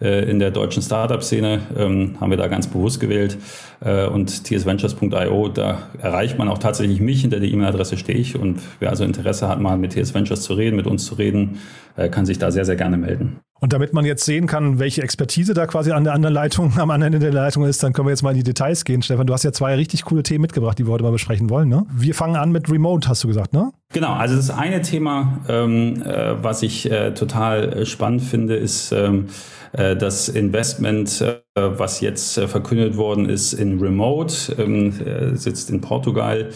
[0.00, 3.36] äh, in der deutschen Startup-Szene, ähm, haben wir da ganz bewusst gewählt.
[3.80, 8.38] Äh, und tsventures.io, da erreicht man auch tatsächlich mich, hinter der E-Mail-Adresse stehe ich.
[8.38, 11.58] Und wer also Interesse hat, mal mit TS Ventures zu reden, mit uns zu reden,
[11.96, 13.40] äh, kann sich da sehr, sehr gerne melden.
[13.60, 16.90] Und damit man jetzt sehen kann, welche Expertise da quasi an der anderen Leitung, am
[16.90, 19.02] anderen Ende der Leitung ist, dann können wir jetzt mal in die Details gehen.
[19.02, 21.68] Stefan, du hast ja zwei richtig coole Themen mitgebracht, die wir heute mal besprechen wollen.
[21.68, 21.84] Ne?
[21.92, 23.72] Wir fangen an mit Remote, hast du gesagt, ne?
[23.92, 28.92] Genau, also das eine Thema, ähm, äh, was ich äh, total äh, spannend finde, ist
[28.92, 29.28] ähm,
[29.72, 35.80] äh, das Investment, äh, was jetzt äh, verkündet worden ist in Remote, ähm, sitzt in
[35.80, 36.50] Portugal.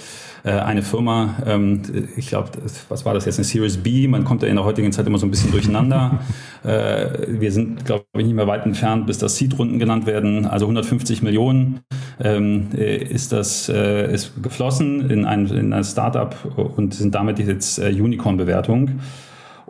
[0.45, 1.83] Eine Firma, ähm,
[2.17, 2.51] ich glaube,
[2.89, 5.19] was war das jetzt, eine Series B, man kommt ja in der heutigen Zeit immer
[5.19, 6.19] so ein bisschen durcheinander.
[6.93, 10.47] Äh, wir sind, glaube ich, nicht mehr weit entfernt, bis das Seed-Runden genannt werden.
[10.47, 11.81] Also 150 Millionen
[12.21, 16.35] ähm, äh, ist das ist geflossen in ein, in ein Startup
[16.77, 19.01] und sind damit jetzt Unicorn-Bewertung.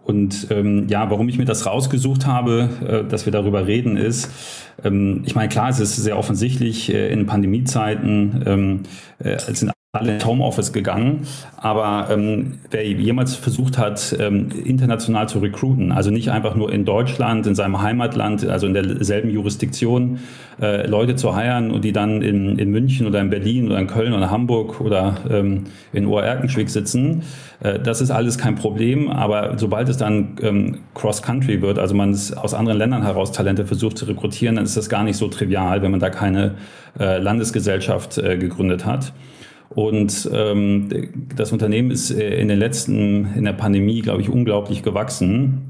[0.04, 4.30] Und ähm, ja, warum ich mir das rausgesucht habe, äh, dass wir darüber reden, ist,
[4.82, 8.80] ähm, ich meine, klar, es ist sehr offensichtlich, äh, in Pandemiezeiten ähm,
[9.18, 11.26] äh, sind alle ins Homeoffice gegangen.
[11.58, 16.86] Aber ähm, wer jemals versucht hat, ähm, international zu recruiten, also nicht einfach nur in
[16.86, 20.20] Deutschland, in seinem Heimatland, also in derselben Jurisdiktion,
[20.62, 23.86] äh, Leute zu heiren und die dann in, in München oder in Berlin oder in
[23.86, 27.24] Köln oder Hamburg oder ähm, in Oerkenschwick sitzen,
[27.60, 29.10] äh, das ist alles kein Problem.
[29.10, 33.98] Aber sobald es dann ähm, Cross-Country wird, also man aus anderen Ländern heraus Talente versucht
[33.98, 36.54] zu rekrutieren, dann ist das gar nicht so trivial, wenn man da keine
[36.98, 39.12] äh, Landesgesellschaft äh, gegründet hat.
[39.74, 40.88] Und ähm,
[41.34, 45.68] das Unternehmen ist äh, in den letzten, in der Pandemie, glaube ich, unglaublich gewachsen.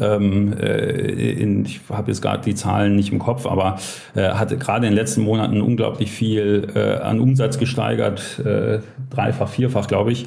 [0.00, 3.78] Ähm, äh, in, ich habe jetzt gerade die Zahlen nicht im Kopf, aber
[4.14, 8.78] äh, hat gerade in den letzten Monaten unglaublich viel äh, an Umsatz gesteigert, äh,
[9.10, 10.26] dreifach, vierfach, glaube ich.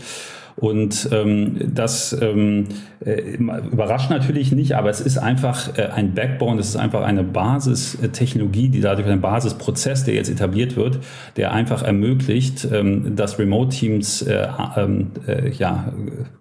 [0.59, 2.65] Und ähm, das ähm,
[3.05, 7.23] äh, überrascht natürlich nicht, aber es ist einfach äh, ein Backbone, es ist einfach eine
[7.23, 10.99] Basistechnologie, die dadurch ein Basisprozess, der jetzt etabliert wird,
[11.35, 15.93] der einfach ermöglicht, ähm, dass Remote-Teams äh, ähm, äh, ja,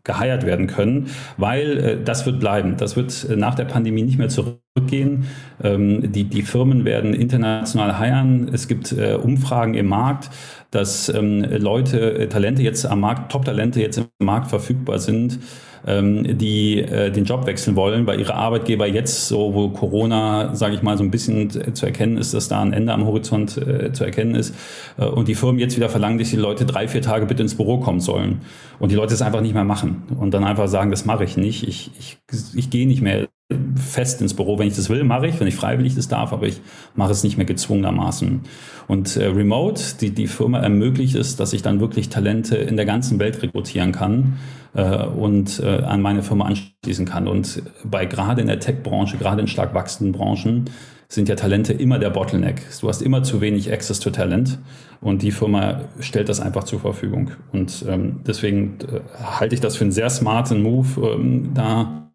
[0.02, 2.78] geheiert werden können, weil äh, das wird bleiben.
[2.78, 5.26] Das wird nach der Pandemie nicht mehr zurückgehen.
[5.62, 8.48] Ähm, die, die Firmen werden international heiern.
[8.50, 10.30] Es gibt äh, Umfragen im Markt
[10.70, 15.38] dass ähm, Leute, äh, Talente jetzt am Markt, Top-Talente jetzt im Markt verfügbar sind,
[15.86, 20.74] ähm, die äh, den Job wechseln wollen, weil ihre Arbeitgeber jetzt so, wo Corona, sage
[20.74, 23.92] ich mal, so ein bisschen zu erkennen ist, dass da ein Ende am Horizont äh,
[23.92, 24.54] zu erkennen ist
[24.98, 27.54] äh, und die Firmen jetzt wieder verlangen, dass die Leute drei, vier Tage bitte ins
[27.54, 28.40] Büro kommen sollen.
[28.78, 31.36] Und die Leute es einfach nicht mehr machen und dann einfach sagen, das mache ich
[31.36, 32.18] nicht, ich, ich,
[32.54, 33.28] ich gehe nicht mehr
[33.76, 34.58] fest ins Büro.
[34.58, 36.60] Wenn ich das will, mache ich, wenn ich freiwillig das darf, aber ich
[36.94, 38.40] mache es nicht mehr gezwungenermaßen.
[38.88, 42.86] Und äh, Remote, die, die Firma ermöglicht es, dass ich dann wirklich Talente in der
[42.86, 44.38] ganzen Welt rekrutieren kann
[44.74, 47.28] äh, und äh, an meine Firma anschließen kann.
[47.28, 50.64] Und bei gerade in der Tech-Branche, gerade in stark wachsenden Branchen,
[51.08, 52.62] sind ja Talente immer der Bottleneck.
[52.80, 54.58] Du hast immer zu wenig Access to Talent
[55.00, 57.30] und die Firma stellt das einfach zur Verfügung.
[57.52, 62.10] Und ähm, deswegen äh, halte ich das für einen sehr smarten Move, ähm, da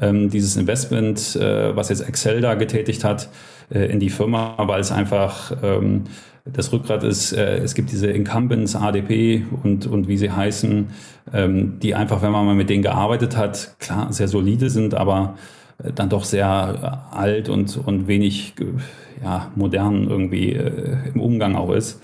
[0.00, 3.28] ähm, dieses Investment, äh, was jetzt Excel da getätigt hat,
[3.70, 6.04] äh, in die Firma, weil es einfach ähm,
[6.44, 10.88] das Rückgrat ist, äh, es gibt diese Incumbents, ADP und, und wie sie heißen,
[11.32, 15.36] ähm, die einfach, wenn man mal mit denen gearbeitet hat, klar, sehr solide sind, aber
[15.94, 16.46] dann doch sehr
[17.12, 18.54] alt und, und wenig
[19.22, 22.00] ja, modern irgendwie äh, im Umgang auch ist.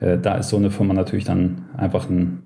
[0.00, 2.44] Äh, da ist so eine Firma natürlich dann einfach ein,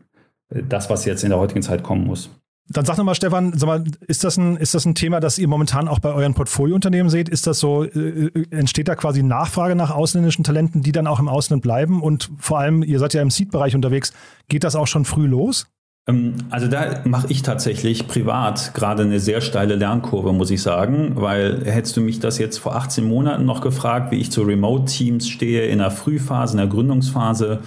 [0.50, 2.30] das, was jetzt in der heutigen Zeit kommen muss.
[2.70, 5.48] Dann sag nochmal, Stefan, sag mal, ist das, ein, ist das ein Thema, das ihr
[5.48, 7.30] momentan auch bei euren Portfoliounternehmen seht?
[7.30, 11.28] Ist das so, äh, entsteht da quasi Nachfrage nach ausländischen Talenten, die dann auch im
[11.28, 12.02] Ausland bleiben?
[12.02, 14.12] Und vor allem, ihr seid ja im Seed-Bereich unterwegs,
[14.48, 15.66] geht das auch schon früh los?
[16.09, 21.12] Ähm, also da mache ich tatsächlich privat gerade eine sehr steile Lernkurve, muss ich sagen,
[21.14, 25.29] weil hättest du mich das jetzt vor 18 Monaten noch gefragt, wie ich zu Remote-Teams
[25.29, 27.61] stehe in der Frühphase, in der Gründungsphase,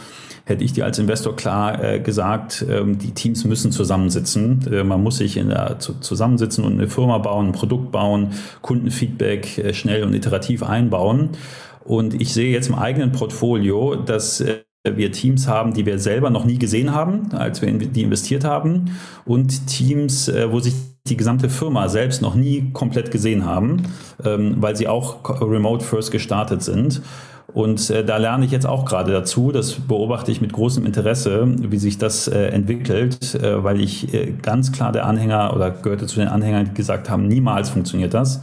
[0.45, 4.67] hätte ich dir als Investor klar äh, gesagt, ähm, die Teams müssen zusammensitzen.
[4.71, 8.31] Äh, man muss sich in der, zu, zusammensitzen und eine Firma bauen, ein Produkt bauen,
[8.61, 11.29] Kundenfeedback äh, schnell und iterativ einbauen.
[11.83, 16.29] Und ich sehe jetzt im eigenen Portfolio, dass äh, wir Teams haben, die wir selber
[16.29, 20.73] noch nie gesehen haben, als wir die investiert haben, und Teams, äh, wo sich
[21.07, 23.83] die gesamte Firma selbst noch nie komplett gesehen haben,
[24.23, 27.01] ähm, weil sie auch remote first gestartet sind.
[27.53, 29.51] Und äh, da lerne ich jetzt auch gerade dazu.
[29.51, 34.33] Das beobachte ich mit großem Interesse, wie sich das äh, entwickelt, äh, weil ich äh,
[34.41, 38.41] ganz klar der Anhänger oder gehörte zu den Anhängern, die gesagt haben, niemals funktioniert das.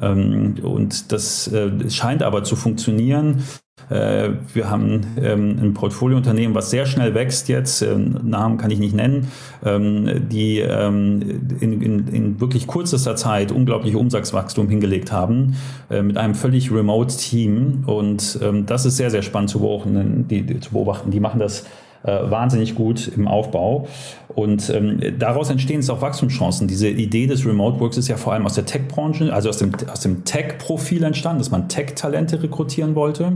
[0.00, 3.42] Ähm, und das äh, scheint aber zu funktionieren.
[3.90, 8.78] Äh, wir haben ähm, ein Portfoliounternehmen, was sehr schnell wächst jetzt, ähm, Namen kann ich
[8.78, 9.30] nicht nennen,
[9.64, 15.56] ähm, die in, in, in wirklich kürzester Zeit unglaubliche Umsatzwachstum hingelegt haben,
[15.90, 17.84] äh, mit einem völlig remote Team.
[17.86, 20.26] Und das ist sehr, sehr spannend zu beobachten.
[20.28, 21.10] Die, zu beobachten.
[21.10, 21.64] die machen das
[22.06, 23.88] äh, wahnsinnig gut im Aufbau.
[24.36, 26.68] Und ähm, daraus entstehen es auch Wachstumschancen.
[26.68, 29.72] Diese Idee des Remote Works ist ja vor allem aus der Tech-Branche, also aus dem,
[29.90, 33.32] aus dem Tech-Profil entstanden, dass man Tech-Talente rekrutieren wollte.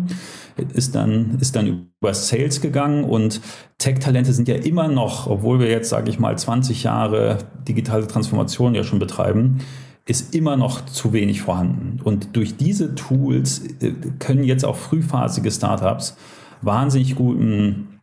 [0.74, 3.40] Ist dann, ist dann über Sales gegangen und
[3.78, 8.74] Tech-Talente sind ja immer noch, obwohl wir jetzt, sage ich mal, 20 Jahre digitale Transformation
[8.74, 9.60] ja schon betreiben,
[10.04, 12.00] ist immer noch zu wenig vorhanden.
[12.04, 16.18] Und durch diese Tools äh, können jetzt auch frühphasige Startups
[16.60, 18.00] wahnsinnig guten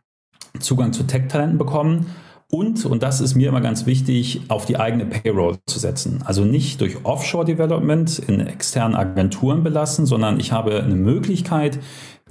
[0.58, 2.06] Zugang zu Tech-Talenten bekommen
[2.50, 6.22] und, und das ist mir immer ganz wichtig, auf die eigene Payroll zu setzen.
[6.24, 11.78] Also nicht durch Offshore-Development in externen Agenturen belassen, sondern ich habe eine Möglichkeit,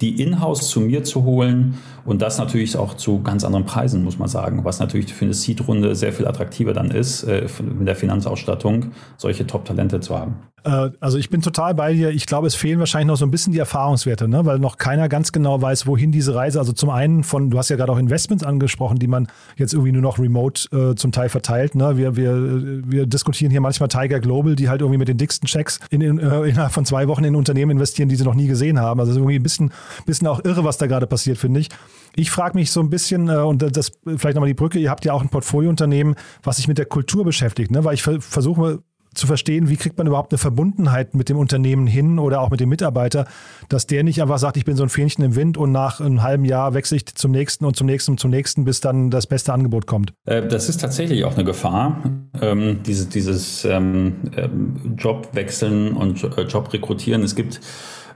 [0.02, 4.18] die in-house zu mir zu holen und das natürlich auch zu ganz anderen Preisen, muss
[4.18, 7.96] man sagen, was natürlich für eine Seed-Runde sehr viel attraktiver dann ist, äh, mit der
[7.96, 10.36] Finanzausstattung solche Top-Talente zu haben.
[10.68, 12.10] Äh, also ich bin total bei dir.
[12.10, 14.46] Ich glaube, es fehlen wahrscheinlich noch so ein bisschen die Erfahrungswerte, ne?
[14.46, 17.70] weil noch keiner ganz genau weiß, wohin diese Reise, also zum einen von, du hast
[17.70, 21.30] ja gerade auch Investments angesprochen, die man jetzt irgendwie nur noch remote äh, zum Teil
[21.30, 21.76] verteilt.
[21.76, 21.98] Ne?
[21.98, 25.80] Wir, wir, wir diskutieren hier manchmal Tiger Global, die halt irgendwie mit den dicksten Checks
[25.90, 28.80] in, in, äh, innerhalb von zwei Wochen in Unternehmen investieren, die sie noch nie gesehen
[28.80, 29.00] haben.
[29.00, 29.72] Also irgendwie ein bisschen,
[30.06, 31.69] bisschen auch irre, was da gerade passiert, finde ich.
[32.15, 35.06] Ich frage mich so ein bisschen, äh, und das vielleicht nochmal die Brücke, ihr habt
[35.06, 37.84] ja auch ein Portfoliounternehmen, was sich mit der Kultur beschäftigt, ne?
[37.84, 38.80] weil ich versuche
[39.17, 42.60] zu verstehen, wie kriegt man überhaupt eine Verbundenheit mit dem Unternehmen hin oder auch mit
[42.60, 43.25] dem Mitarbeiter,
[43.67, 46.21] dass der nicht einfach sagt, ich bin so ein Fähnchen im Wind und nach einem
[46.21, 49.27] halben Jahr wechsle ich zum nächsten und zum nächsten und zum nächsten, bis dann das
[49.27, 50.13] beste Angebot kommt.
[50.25, 52.02] Äh, das ist tatsächlich auch eine Gefahr,
[52.42, 57.23] ähm, dieses, dieses ähm, ähm Job wechseln und äh, Job rekrutieren.
[57.23, 57.60] Es gibt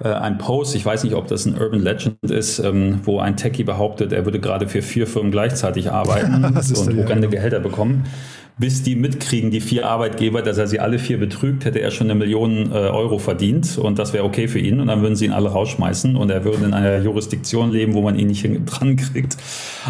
[0.03, 3.37] äh, ein Post, ich weiß nicht, ob das ein Urban Legend ist, ähm, wo ein
[3.37, 8.03] Techie behauptet, er würde gerade für vier Firmen gleichzeitig arbeiten und horrende Gehälter bekommen
[8.61, 12.09] bis die mitkriegen, die vier Arbeitgeber, dass er sie alle vier betrügt, hätte er schon
[12.09, 15.25] eine Million äh, Euro verdient und das wäre okay für ihn und dann würden sie
[15.25, 18.97] ihn alle rausschmeißen und er würde in einer Jurisdiktion leben, wo man ihn nicht dran
[18.97, 19.35] kriegt.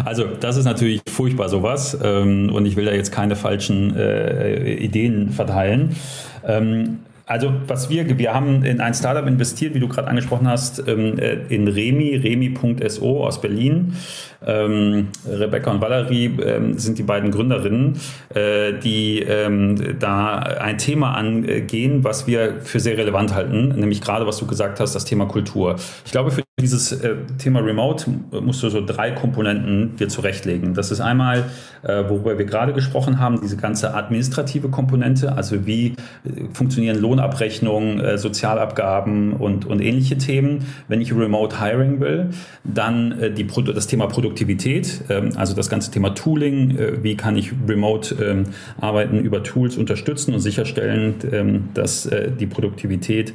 [0.04, 4.74] Also das ist natürlich furchtbar sowas ähm, und ich will da jetzt keine falschen äh,
[4.74, 5.94] Ideen verteilen.
[6.46, 10.86] Ähm, also was wir, wir haben in ein Startup investiert, wie du gerade angesprochen hast,
[10.86, 13.94] ähm, äh, in Remi, remi.so aus Berlin.
[14.44, 17.98] Ähm, Rebecca und Valerie ähm, sind die beiden Gründerinnen,
[18.34, 19.24] äh, die
[19.98, 24.80] da ein Thema angehen, was wir für sehr relevant halten, nämlich gerade was du gesagt
[24.80, 25.76] hast, das Thema Kultur.
[26.04, 28.06] Ich glaube, für dieses äh, Thema Remote
[28.40, 30.74] musst du so drei Komponenten dir zurechtlegen.
[30.74, 31.44] Das ist einmal,
[31.82, 35.94] äh, worüber wir gerade gesprochen haben, diese ganze administrative Komponente, also wie äh,
[36.52, 40.64] funktionieren Lohnabrechnungen, äh, Sozialabgaben und, und ähnliche Themen.
[40.88, 42.30] Wenn ich Remote Hiring will,
[42.64, 47.36] dann äh, die, das Thema Produktivität, ähm, also das ganze Thema Tooling, äh, wie kann
[47.36, 48.44] ich Remote ähm,
[48.80, 52.08] Arbeiten über Tools unterstützen und sicherstellen, ähm, dass
[52.38, 53.34] die Produktivität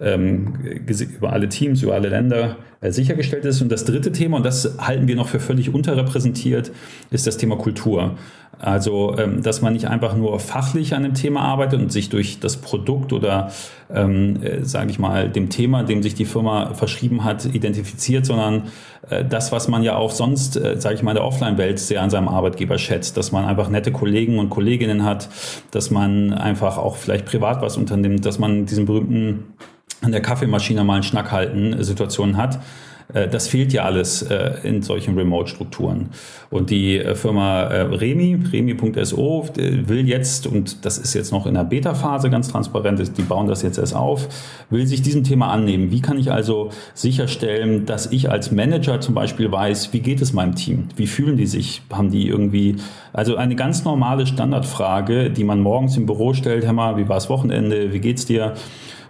[0.00, 3.60] über alle Teams, über alle Länder äh, sichergestellt ist.
[3.60, 6.70] Und das dritte Thema, und das halten wir noch für völlig unterrepräsentiert,
[7.10, 8.16] ist das Thema Kultur.
[8.60, 12.40] Also, ähm, dass man nicht einfach nur fachlich an dem Thema arbeitet und sich durch
[12.40, 13.52] das Produkt oder,
[13.92, 18.64] ähm, äh, sage ich mal, dem Thema, dem sich die Firma verschrieben hat, identifiziert, sondern
[19.10, 22.02] äh, das, was man ja auch sonst, äh, sage ich mal, in der Offline-Welt sehr
[22.02, 25.28] an seinem Arbeitgeber schätzt, dass man einfach nette Kollegen und Kolleginnen hat,
[25.70, 29.54] dass man einfach auch vielleicht privat was unternimmt, dass man diesen berühmten
[30.00, 32.60] an der Kaffeemaschine mal einen Schnack halten Situationen hat.
[33.12, 36.10] Äh, das fehlt ja alles äh, in solchen Remote-Strukturen.
[36.50, 41.64] Und die äh, Firma Remi, remi.so, will jetzt, und das ist jetzt noch in der
[41.64, 44.28] Beta-Phase ganz transparent, die bauen das jetzt erst auf,
[44.70, 45.90] will sich diesem Thema annehmen.
[45.90, 50.32] Wie kann ich also sicherstellen, dass ich als Manager zum Beispiel weiß, wie geht es
[50.32, 50.88] meinem Team?
[50.96, 51.82] Wie fühlen die sich?
[51.92, 52.76] Haben die irgendwie,
[53.12, 57.28] also eine ganz normale Standardfrage, die man morgens im Büro stellt, Hör wie war das
[57.30, 57.92] Wochenende?
[57.92, 58.54] Wie geht's dir?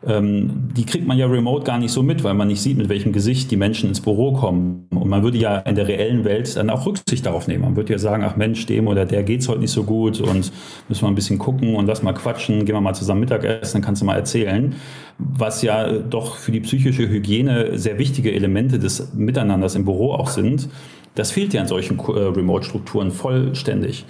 [0.07, 2.89] Ähm, die kriegt man ja remote gar nicht so mit, weil man nicht sieht, mit
[2.89, 4.87] welchem Gesicht die Menschen ins Büro kommen.
[4.91, 7.65] Und man würde ja in der reellen Welt dann auch Rücksicht darauf nehmen.
[7.65, 10.53] Man würde ja sagen, ach Mensch, dem oder der geht's heute nicht so gut und
[10.89, 13.83] müssen wir ein bisschen gucken und lass mal quatschen, gehen wir mal zusammen Mittagessen, dann
[13.83, 14.75] kannst du mal erzählen.
[15.19, 20.29] Was ja doch für die psychische Hygiene sehr wichtige Elemente des Miteinanders im Büro auch
[20.29, 20.69] sind.
[21.17, 24.05] Das fehlt ja in solchen äh, Remote-Strukturen vollständig.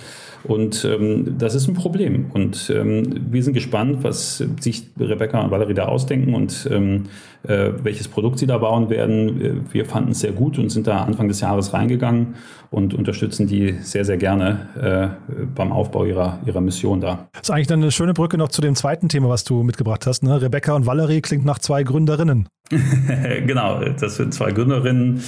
[0.44, 2.30] Und ähm, das ist ein Problem.
[2.32, 7.04] Und ähm, wir sind gespannt, was sich Rebecca und Valerie da ausdenken und ähm,
[7.42, 9.66] äh, welches Produkt sie da bauen werden.
[9.72, 12.34] Wir fanden es sehr gut und sind da Anfang des Jahres reingegangen
[12.70, 17.28] und unterstützen die sehr, sehr gerne äh, beim Aufbau ihrer, ihrer Mission da.
[17.32, 20.22] Das ist eigentlich eine schöne Brücke noch zu dem zweiten Thema, was du mitgebracht hast.
[20.22, 20.40] Ne?
[20.40, 22.48] Rebecca und Valerie klingt nach zwei Gründerinnen.
[23.46, 25.22] genau, das sind zwei Gründerinnen,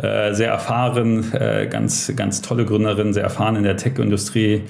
[0.00, 4.62] äh, sehr erfahren, äh, ganz, ganz tolle Gründerinnen, sehr erfahren in der Tech-Industrie,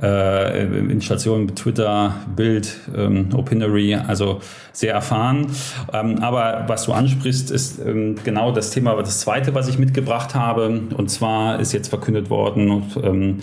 [0.00, 4.40] äh, in Stationen Twitter, Bild, ähm, Opinory, also
[4.72, 5.46] sehr erfahren.
[5.92, 10.34] Ähm, aber was du ansprichst, ist ähm, genau das Thema, das zweite, was ich mitgebracht
[10.34, 10.82] habe.
[10.94, 13.38] Und zwar ist jetzt verkündet worden, ähm,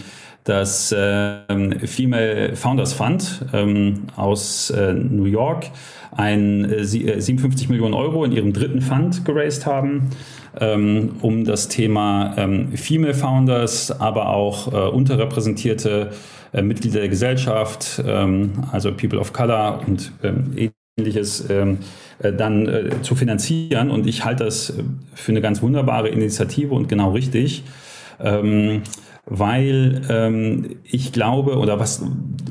[0.46, 5.72] das äh, Female Founders Fund ähm, aus äh, New York
[6.16, 10.10] ein äh, 57 äh, Millionen Euro in ihrem dritten Fund geraced haben,
[10.60, 16.12] ähm, um das Thema ähm, Female Founders, aber auch äh, unterrepräsentierte
[16.54, 21.80] äh, Mitglieder der Gesellschaft, ähm, also People of Color und ähm, ähnliches ähm,
[22.20, 23.92] äh, dann äh, zu finanzieren.
[23.92, 24.74] Und ich halte das
[25.14, 27.64] für eine ganz wunderbare Initiative und genau richtig.
[28.20, 28.84] Ähm,
[29.26, 32.04] weil ähm, ich glaube, oder was,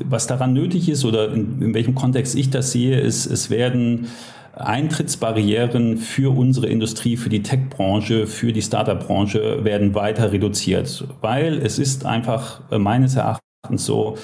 [0.03, 4.07] was daran nötig ist oder in, in welchem Kontext ich das sehe, ist, es werden
[4.55, 11.77] Eintrittsbarrieren für unsere Industrie, für die Tech-Branche, für die Startup-Branche werden weiter reduziert, weil es
[11.77, 14.17] ist einfach äh, meines Erachtens so,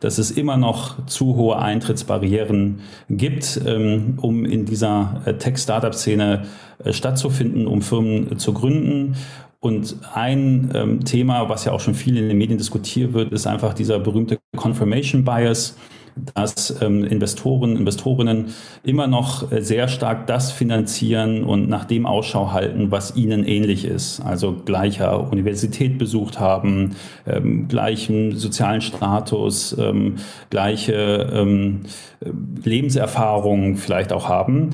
[0.00, 6.42] dass es immer noch zu hohe Eintrittsbarrieren gibt, ähm, um in dieser äh, Tech-Startup-Szene
[6.84, 9.16] äh, stattzufinden, um Firmen zu gründen.
[9.60, 13.46] Und ein ähm, Thema, was ja auch schon viel in den Medien diskutiert wird, ist
[13.46, 15.76] einfach dieser berühmte Confirmation Bias,
[16.34, 18.46] dass ähm, Investoren, Investorinnen
[18.82, 23.84] immer noch äh, sehr stark das finanzieren und nach dem Ausschau halten, was ihnen ähnlich
[23.84, 24.20] ist.
[24.20, 26.96] Also gleicher Universität besucht haben,
[27.26, 30.16] ähm, gleichen sozialen Status, ähm,
[30.50, 31.82] gleiche ähm,
[32.64, 34.70] Lebenserfahrungen vielleicht auch haben.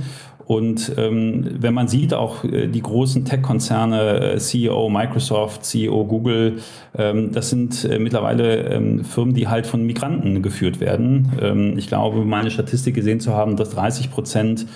[0.47, 6.59] Und ähm, wenn man sieht, auch äh, die großen Tech-Konzerne, äh, CEO Microsoft, CEO Google,
[6.97, 11.33] ähm, das sind äh, mittlerweile ähm, Firmen, die halt von Migranten geführt werden.
[11.43, 14.67] Ähm, ich glaube, meine Statistik gesehen zu haben, dass 30 Prozent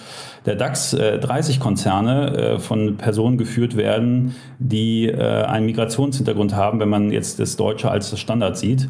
[0.45, 7.41] der DAX 30 Konzerne von Personen geführt werden, die einen Migrationshintergrund haben, wenn man jetzt
[7.41, 8.89] das Deutsche als Standard sieht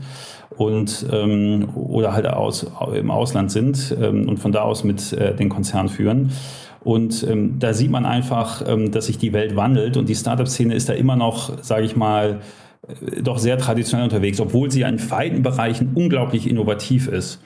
[0.57, 5.35] und ähm, oder halt aus, im Ausland sind ähm, und von da aus mit äh,
[5.35, 6.31] den Konzern führen.
[6.83, 10.74] Und ähm, da sieht man einfach, ähm, dass sich die Welt wandelt und die Startup-Szene
[10.74, 12.41] ist da immer noch, sage ich mal,
[12.89, 17.43] äh, doch sehr traditionell unterwegs, obwohl sie in weiten Bereichen unglaublich innovativ ist.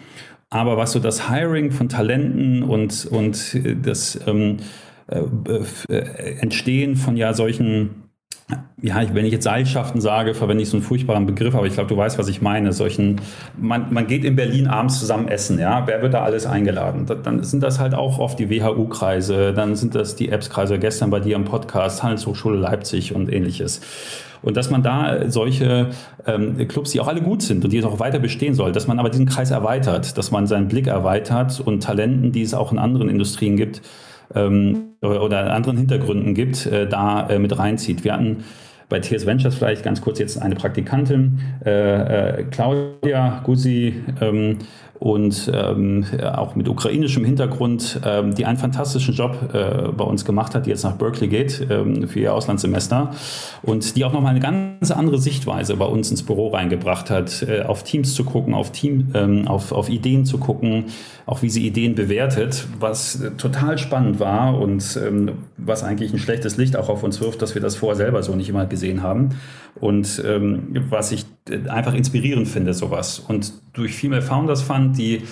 [0.50, 4.58] Aber was so das Hiring von Talenten und, und äh, das ähm,
[5.08, 5.20] äh,
[5.92, 8.03] äh, Entstehen von ja solchen
[8.82, 11.88] ja, wenn ich jetzt Seilschaften sage, verwende ich so einen furchtbaren Begriff, aber ich glaube,
[11.88, 12.74] du weißt, was ich meine.
[12.74, 13.20] Solchen,
[13.56, 15.86] man, man geht in Berlin abends zusammen essen, ja.
[15.86, 17.06] Wer wird da alles eingeladen?
[17.06, 21.20] Dann sind das halt auch oft die WHU-Kreise, dann sind das die Apps-Kreise, gestern bei
[21.20, 23.80] dir im Podcast, Handelshochschule Leipzig und ähnliches.
[24.42, 25.88] Und dass man da solche
[26.26, 28.98] ähm, Clubs, die auch alle gut sind und die auch weiter bestehen soll, dass man
[28.98, 32.78] aber diesen Kreis erweitert, dass man seinen Blick erweitert und Talenten, die es auch in
[32.78, 33.80] anderen Industrien gibt,
[34.34, 38.04] ähm, oder anderen Hintergründen gibt, äh, da äh, mit reinzieht.
[38.04, 38.44] Wir hatten
[38.88, 44.58] bei TS Ventures vielleicht ganz kurz jetzt eine Praktikantin, äh, äh, Claudia Gusi, ähm,
[44.98, 50.54] und ähm, auch mit ukrainischem Hintergrund, ähm, die einen fantastischen Job äh, bei uns gemacht
[50.54, 53.10] hat, die jetzt nach Berkeley geht ähm, für ihr Auslandssemester
[53.62, 57.62] und die auch nochmal eine ganz andere Sichtweise bei uns ins Büro reingebracht hat, äh,
[57.62, 60.86] auf Teams zu gucken, auf, Team, ähm, auf, auf Ideen zu gucken,
[61.26, 66.18] auch wie sie Ideen bewertet, was äh, total spannend war und ähm, was eigentlich ein
[66.18, 69.02] schlechtes Licht auch auf uns wirft, dass wir das vorher selber so nicht immer gesehen
[69.02, 69.30] haben
[69.74, 73.18] und ähm, was ich äh, einfach inspirierend finde, sowas.
[73.18, 75.24] Und durch Female Founders Fund, die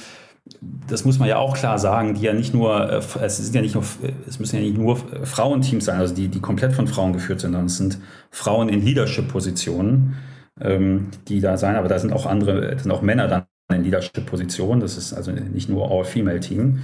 [0.88, 3.62] das muss man ja auch klar sagen, die ja nicht nur, äh, es sind ja
[3.62, 3.84] nicht nur,
[4.26, 7.52] es müssen ja nicht nur Frauenteams sein, also die, die komplett von Frauen geführt sind,
[7.52, 7.98] sondern es sind
[8.30, 10.16] Frauen in Leadership-Positionen,
[10.60, 13.84] ähm, die da sein, aber da sind auch andere, da sind auch Männer dann in
[13.84, 16.80] Leadership-Positionen, das ist also nicht nur All-Female-Team.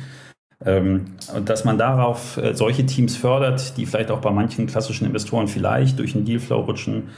[0.64, 1.04] Ähm,
[1.34, 5.48] und dass man darauf äh, solche Teams fördert, die vielleicht auch bei manchen klassischen Investoren
[5.48, 7.08] vielleicht durch einen Dealflow rutschen,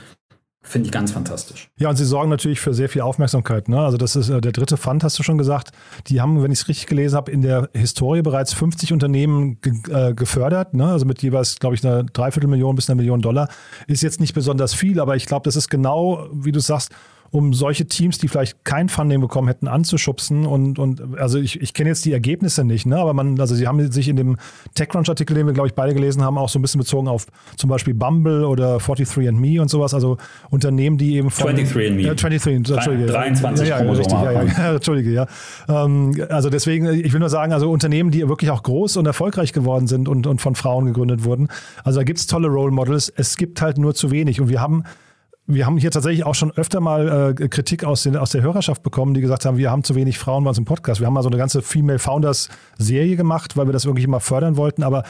[0.63, 1.71] Finde ich ganz fantastisch.
[1.79, 3.71] Ja, und sie sorgen natürlich für sehr viel Aufmerksamkeit.
[3.71, 3.81] Ne?
[3.81, 5.71] Also das ist äh, der dritte Fund, hast du schon gesagt.
[6.09, 9.73] Die haben, wenn ich es richtig gelesen habe, in der Historie bereits 50 Unternehmen ge
[9.91, 10.75] äh, gefördert.
[10.75, 10.87] Ne?
[10.87, 13.49] Also mit jeweils, glaube ich, einer Dreiviertelmillion bis einer Million Dollar.
[13.87, 16.93] Ist jetzt nicht besonders viel, aber ich glaube, das ist genau, wie du sagst,
[17.33, 20.47] um solche Teams, die vielleicht kein Funding bekommen hätten, anzuschubsen.
[20.47, 22.97] Und, und also ich, ich kenne jetzt die Ergebnisse nicht, ne?
[22.99, 24.37] aber man, also sie haben sich in dem
[24.75, 27.27] TechCrunch-Artikel, den wir, glaube ich, beide gelesen haben, auch so ein bisschen bezogen auf
[27.57, 30.17] zum Beispiel Bumble oder 43andMe und sowas, also
[30.51, 32.11] Unternehmen, die eben von 23andMe.
[32.11, 33.07] Äh, 23, Entschuldige.
[33.07, 35.27] 23 ja, ja, richtig, ja, ja, Entschuldige, ja.
[35.69, 39.53] Ähm, also deswegen, ich will nur sagen, also Unternehmen, die wirklich auch groß und erfolgreich
[39.53, 41.49] geworden sind und, und von Frauen gegründet wurden.
[41.85, 44.61] Also da gibt es tolle Role Models, es gibt halt nur zu wenig und wir
[44.61, 44.83] haben
[45.55, 48.83] wir haben hier tatsächlich auch schon öfter mal äh, Kritik aus, den, aus der Hörerschaft
[48.83, 51.01] bekommen, die gesagt haben, wir haben zu wenig Frauen bei uns im Podcast.
[51.01, 52.49] Wir haben mal so eine ganze Female Founders
[52.79, 54.83] Serie gemacht, weil wir das wirklich immer fördern wollten.
[54.83, 55.05] Aber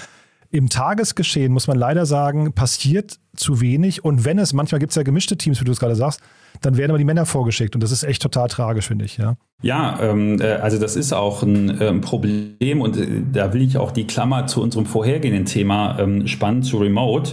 [0.50, 4.04] im Tagesgeschehen muss man leider sagen, passiert zu wenig.
[4.04, 6.20] Und wenn es, manchmal gibt es ja gemischte Teams, wie du es gerade sagst,
[6.60, 7.74] dann werden aber die Männer vorgeschickt.
[7.74, 9.16] Und das ist echt total tragisch, finde ich.
[9.16, 12.80] Ja, ja ähm, äh, also das ist auch ein ähm, Problem.
[12.80, 16.78] Und äh, da will ich auch die Klammer zu unserem vorhergehenden Thema ähm, spannen, zu
[16.78, 17.32] Remote.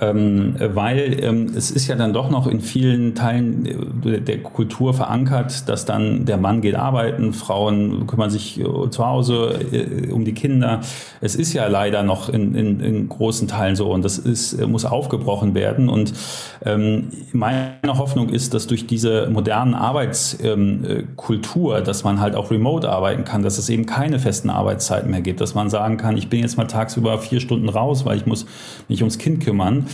[0.00, 4.94] Ähm, weil ähm, es ist ja dann doch noch in vielen Teilen äh, der Kultur
[4.94, 10.24] verankert, dass dann der Mann geht arbeiten, Frauen kümmern sich äh, zu Hause äh, um
[10.24, 10.80] die Kinder.
[11.20, 13.90] Es ist ja leider noch in, in, in großen Teilen so.
[13.90, 15.88] Und das ist, muss aufgebrochen werden.
[15.88, 16.12] Und
[16.64, 22.88] ähm, meine Hoffnung ist, dass durch diese modernen Arbeitskultur, ähm, dass man halt auch remote
[22.88, 26.28] arbeiten kann, dass es eben keine festen Arbeitszeiten mehr gibt, dass man sagen kann, ich
[26.28, 28.46] bin jetzt mal tagsüber vier Stunden raus, weil ich muss
[28.88, 29.86] mich ums Kind kümmern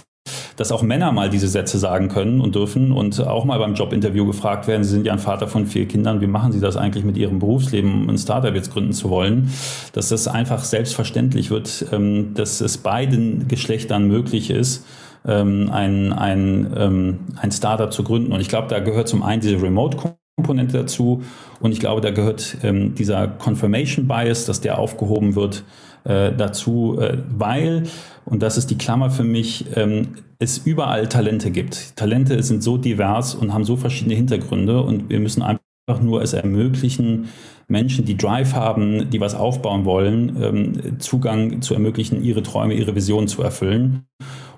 [0.57, 4.27] dass auch Männer mal diese Sätze sagen können und dürfen und auch mal beim Jobinterview
[4.27, 7.05] gefragt werden, Sie sind ja ein Vater von vier Kindern, wie machen Sie das eigentlich
[7.05, 9.51] mit Ihrem Berufsleben, um ein Startup jetzt gründen zu wollen,
[9.93, 14.85] dass das einfach selbstverständlich wird, ähm, dass es beiden Geschlechtern möglich ist,
[15.27, 18.33] ähm, ein, ein, ähm, ein Startup zu gründen.
[18.33, 21.23] Und ich glaube, da gehört zum einen diese Remote-Komponente dazu
[21.61, 25.65] und ich glaube, da gehört ähm, dieser Confirmation Bias, dass der aufgehoben wird,
[26.05, 27.85] äh, dazu, äh, weil,
[28.27, 30.09] und das ist die Klammer für mich, ähm,
[30.39, 31.97] es überall Talente gibt.
[31.97, 36.33] Talente sind so divers und haben so verschiedene Hintergründe und wir müssen einfach nur es
[36.35, 37.29] ermöglichen,
[37.67, 42.95] Menschen, die Drive haben, die was aufbauen wollen, ähm, Zugang zu ermöglichen, ihre Träume, ihre
[42.95, 44.05] Visionen zu erfüllen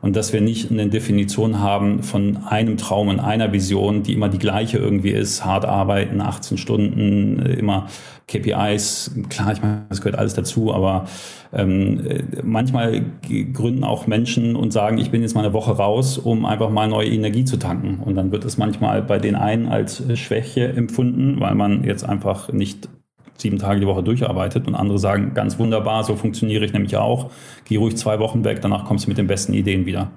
[0.03, 4.28] und dass wir nicht eine Definition haben von einem Traum und einer Vision, die immer
[4.28, 7.86] die gleiche irgendwie ist, hart arbeiten, 18 Stunden, immer
[8.28, 11.07] KPIs, klar, ich meine, das gehört alles dazu, aber
[11.53, 12.03] ähm,
[12.42, 13.05] manchmal
[13.53, 16.88] gründen auch Menschen und sagen, ich bin jetzt mal eine Woche raus, um einfach mal
[16.88, 18.01] neue Energie zu tanken.
[18.05, 22.53] Und dann wird es manchmal bei den einen als Schwäche empfunden, weil man jetzt einfach
[22.53, 22.88] nicht
[23.37, 27.30] sieben Tage die Woche durcharbeitet und andere sagen, ganz wunderbar, so funktioniere ich nämlich auch,
[27.64, 30.11] geh ruhig zwei Wochen weg, danach kommst du mit den besten Ideen wieder.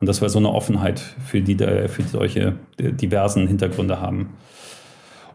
[0.00, 4.30] Und dass wir so eine Offenheit für die, für solche diversen Hintergründe haben.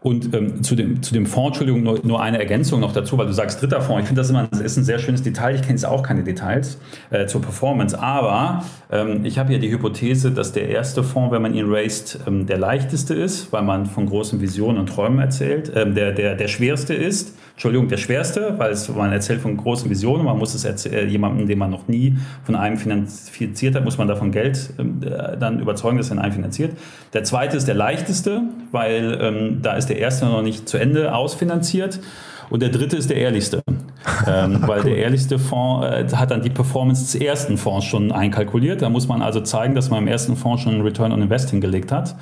[0.02, 3.26] Und ähm, zu, dem, zu dem Fonds, Entschuldigung, nur, nur, eine Ergänzung noch dazu, weil
[3.26, 4.02] du sagst dritter Fonds.
[4.02, 5.54] Ich finde, das immer, das ist ein sehr schönes Detail.
[5.54, 6.78] Ich kenne jetzt auch keine Details
[7.10, 7.98] äh, zur Performance.
[7.98, 12.18] Aber ähm, ich habe ja die Hypothese, dass der erste Fonds, wenn man ihn raised,
[12.26, 15.70] ähm, der leichteste ist, weil man von großen Visionen und Träumen erzählt.
[15.74, 19.90] Ähm, der, der, der schwerste ist, Entschuldigung, der schwerste, weil es, man erzählt von großen
[19.90, 20.24] Visionen.
[20.24, 24.08] Man muss es äh, jemandem, den man noch nie von einem finanziert hat, muss man
[24.08, 26.72] davon Geld ähm, äh, dann überzeugen, dass er einen finanziert.
[27.12, 28.40] Der zweite ist der leichteste,
[28.72, 32.00] weil ähm, da ist der erste noch nicht zu Ende ausfinanziert.
[32.48, 33.62] Und der dritte ist der ehrlichste,
[34.26, 34.86] ähm, weil cool.
[34.86, 38.80] der ehrlichste Fonds äh, hat dann die Performance des ersten Fonds schon einkalkuliert.
[38.80, 41.50] Da muss man also zeigen, dass man im ersten Fonds schon einen Return on Invest
[41.50, 42.14] hingelegt hat,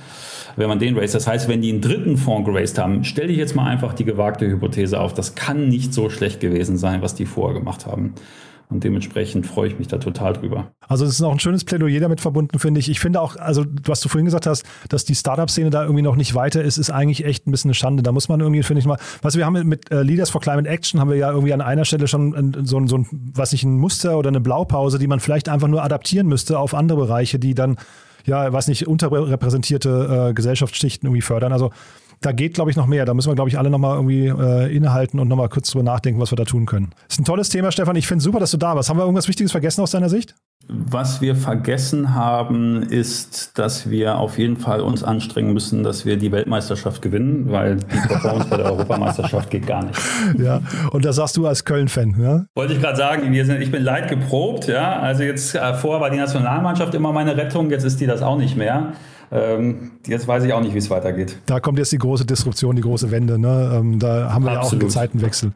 [0.58, 1.14] wenn man den raised.
[1.14, 4.04] Das heißt, wenn die einen dritten Fonds geraced haben, stelle ich jetzt mal einfach die
[4.04, 8.14] gewagte Hypothese auf, das kann nicht so schlecht gewesen sein, was die vorher gemacht haben.
[8.70, 10.72] Und dementsprechend freue ich mich da total drüber.
[10.86, 12.90] Also es ist auch ein schönes Plädoyer damit verbunden, finde ich.
[12.90, 16.16] Ich finde auch, also was du vorhin gesagt hast, dass die Startup-Szene da irgendwie noch
[16.16, 18.02] nicht weiter ist, ist eigentlich echt ein bisschen eine Schande.
[18.02, 20.42] Da muss man irgendwie, finde ich mal, was wir haben mit, mit äh, Leaders for
[20.42, 23.54] Climate Action, haben wir ja irgendwie an einer Stelle schon ein, so, so ein, was
[23.54, 26.98] ich, ein Muster oder eine Blaupause, die man vielleicht einfach nur adaptieren müsste auf andere
[26.98, 27.78] Bereiche, die dann,
[28.28, 31.52] ja, weiß nicht, unterrepräsentierte äh, Gesellschaftsschichten irgendwie fördern.
[31.52, 31.72] Also
[32.20, 33.04] da geht, glaube ich, noch mehr.
[33.04, 36.20] Da müssen wir, glaube ich, alle nochmal irgendwie äh, innehalten und nochmal kurz drüber nachdenken,
[36.20, 36.90] was wir da tun können.
[37.08, 37.96] Ist ein tolles Thema, Stefan.
[37.96, 38.88] Ich finde super, dass du da warst.
[38.88, 40.34] Haben wir irgendwas Wichtiges vergessen aus deiner Sicht?
[40.66, 46.16] Was wir vergessen haben, ist, dass wir auf jeden Fall uns anstrengen müssen, dass wir
[46.16, 49.98] die Weltmeisterschaft gewinnen, weil die Performance bei der Europameisterschaft geht gar nicht.
[50.38, 50.60] Ja,
[50.92, 52.44] und das sagst du als Köln-Fan, ja?
[52.54, 54.98] Wollte ich gerade sagen, wir sind, ich bin leid geprobt, ja.
[54.98, 58.36] Also jetzt äh, vorher war die Nationalmannschaft immer meine Rettung, jetzt ist die das auch
[58.36, 58.92] nicht mehr.
[59.30, 61.36] Ähm, jetzt weiß ich auch nicht, wie es weitergeht.
[61.46, 63.38] Da kommt jetzt die große Disruption, die große Wende.
[63.38, 63.72] Ne?
[63.74, 64.60] Ähm, da haben wir Absolut.
[64.60, 65.52] ja auch einen Zeitenwechsel.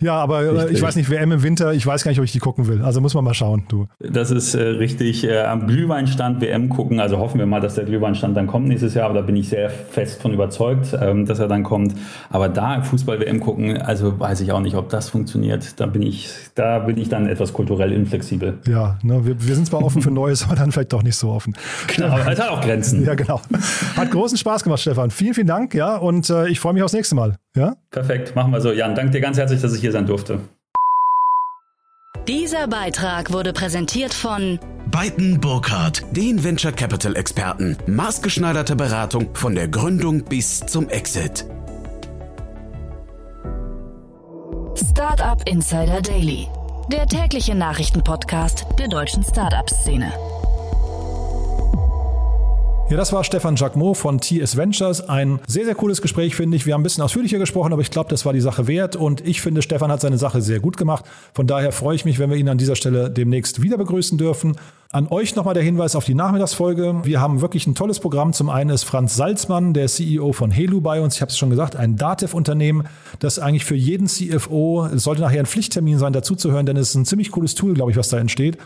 [0.00, 0.76] Ja, aber äh, richtig.
[0.76, 2.82] ich weiß nicht, WM im Winter, ich weiß gar nicht, ob ich die gucken will.
[2.82, 3.86] Also muss man mal schauen, du.
[3.98, 5.24] Das ist äh, richtig.
[5.24, 7.00] Äh, am Glühweinstand WM gucken.
[7.00, 9.06] Also hoffen wir mal, dass der Glühweinstand dann kommt nächstes Jahr.
[9.06, 11.94] Aber da bin ich sehr fest von überzeugt, ähm, dass er dann kommt.
[12.30, 15.80] Aber da Fußball-WM gucken, also weiß ich auch nicht, ob das funktioniert.
[15.80, 18.58] Da bin ich, da bin ich dann etwas kulturell inflexibel.
[18.66, 21.30] Ja, ne, wir, wir sind zwar offen für Neues, aber dann vielleicht doch nicht so
[21.30, 21.54] offen.
[21.94, 23.04] Genau, aber es hat auch Grenzen.
[23.04, 23.40] Ja, genau.
[23.96, 25.10] Hat großen Spaß gemacht, Stefan.
[25.10, 25.74] Vielen, vielen Dank.
[25.74, 27.36] Ja, und äh, ich freue mich aufs nächste Mal.
[27.56, 27.74] Ja?
[27.90, 28.70] Perfekt, machen wir so.
[28.70, 30.40] Jan, danke dir ganz herzlich, dass ich hier sein durfte.
[32.28, 34.58] Dieser Beitrag wurde präsentiert von
[34.90, 37.76] Beiten Burkhardt, den Venture Capital Experten.
[37.86, 41.46] Maßgeschneiderte Beratung von der Gründung bis zum Exit.
[44.74, 46.46] Startup Insider Daily,
[46.92, 50.12] der tägliche Nachrichtenpodcast der deutschen Startup-Szene.
[52.88, 55.08] Ja, das war Stefan Jacquemot von TS Ventures.
[55.08, 56.66] Ein sehr, sehr cooles Gespräch, finde ich.
[56.66, 58.94] Wir haben ein bisschen ausführlicher gesprochen, aber ich glaube, das war die Sache wert.
[58.94, 61.04] Und ich finde, Stefan hat seine Sache sehr gut gemacht.
[61.34, 64.56] Von daher freue ich mich, wenn wir ihn an dieser Stelle demnächst wieder begrüßen dürfen.
[64.92, 67.00] An euch nochmal der Hinweis auf die Nachmittagsfolge.
[67.02, 68.32] Wir haben wirklich ein tolles Programm.
[68.32, 71.16] Zum einen ist Franz Salzmann, der CEO von Helu bei uns.
[71.16, 72.84] Ich habe es schon gesagt, ein Dativ-Unternehmen,
[73.18, 76.94] das eigentlich für jeden CFO, es sollte nachher ein Pflichttermin sein, dazuzuhören, denn es ist
[76.94, 78.58] ein ziemlich cooles Tool, glaube ich, was da entsteht.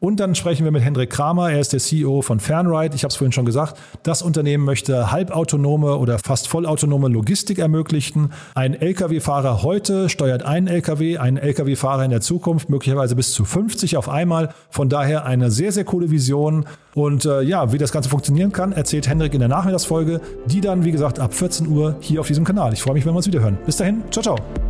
[0.00, 2.96] Und dann sprechen wir mit Hendrik Kramer, er ist der CEO von Fernride.
[2.96, 8.32] Ich habe es vorhin schon gesagt, das Unternehmen möchte halbautonome oder fast vollautonome Logistik ermöglichen.
[8.54, 13.98] Ein Lkw-Fahrer heute steuert einen Lkw, ein Lkw-Fahrer in der Zukunft möglicherweise bis zu 50
[13.98, 14.54] auf einmal.
[14.70, 16.64] Von daher eine sehr, sehr coole Vision.
[16.94, 20.86] Und äh, ja, wie das Ganze funktionieren kann, erzählt Hendrik in der Nachmittagsfolge, die dann,
[20.86, 22.72] wie gesagt, ab 14 Uhr hier auf diesem Kanal.
[22.72, 23.58] Ich freue mich, wenn wir uns wieder hören.
[23.66, 24.69] Bis dahin, ciao, ciao.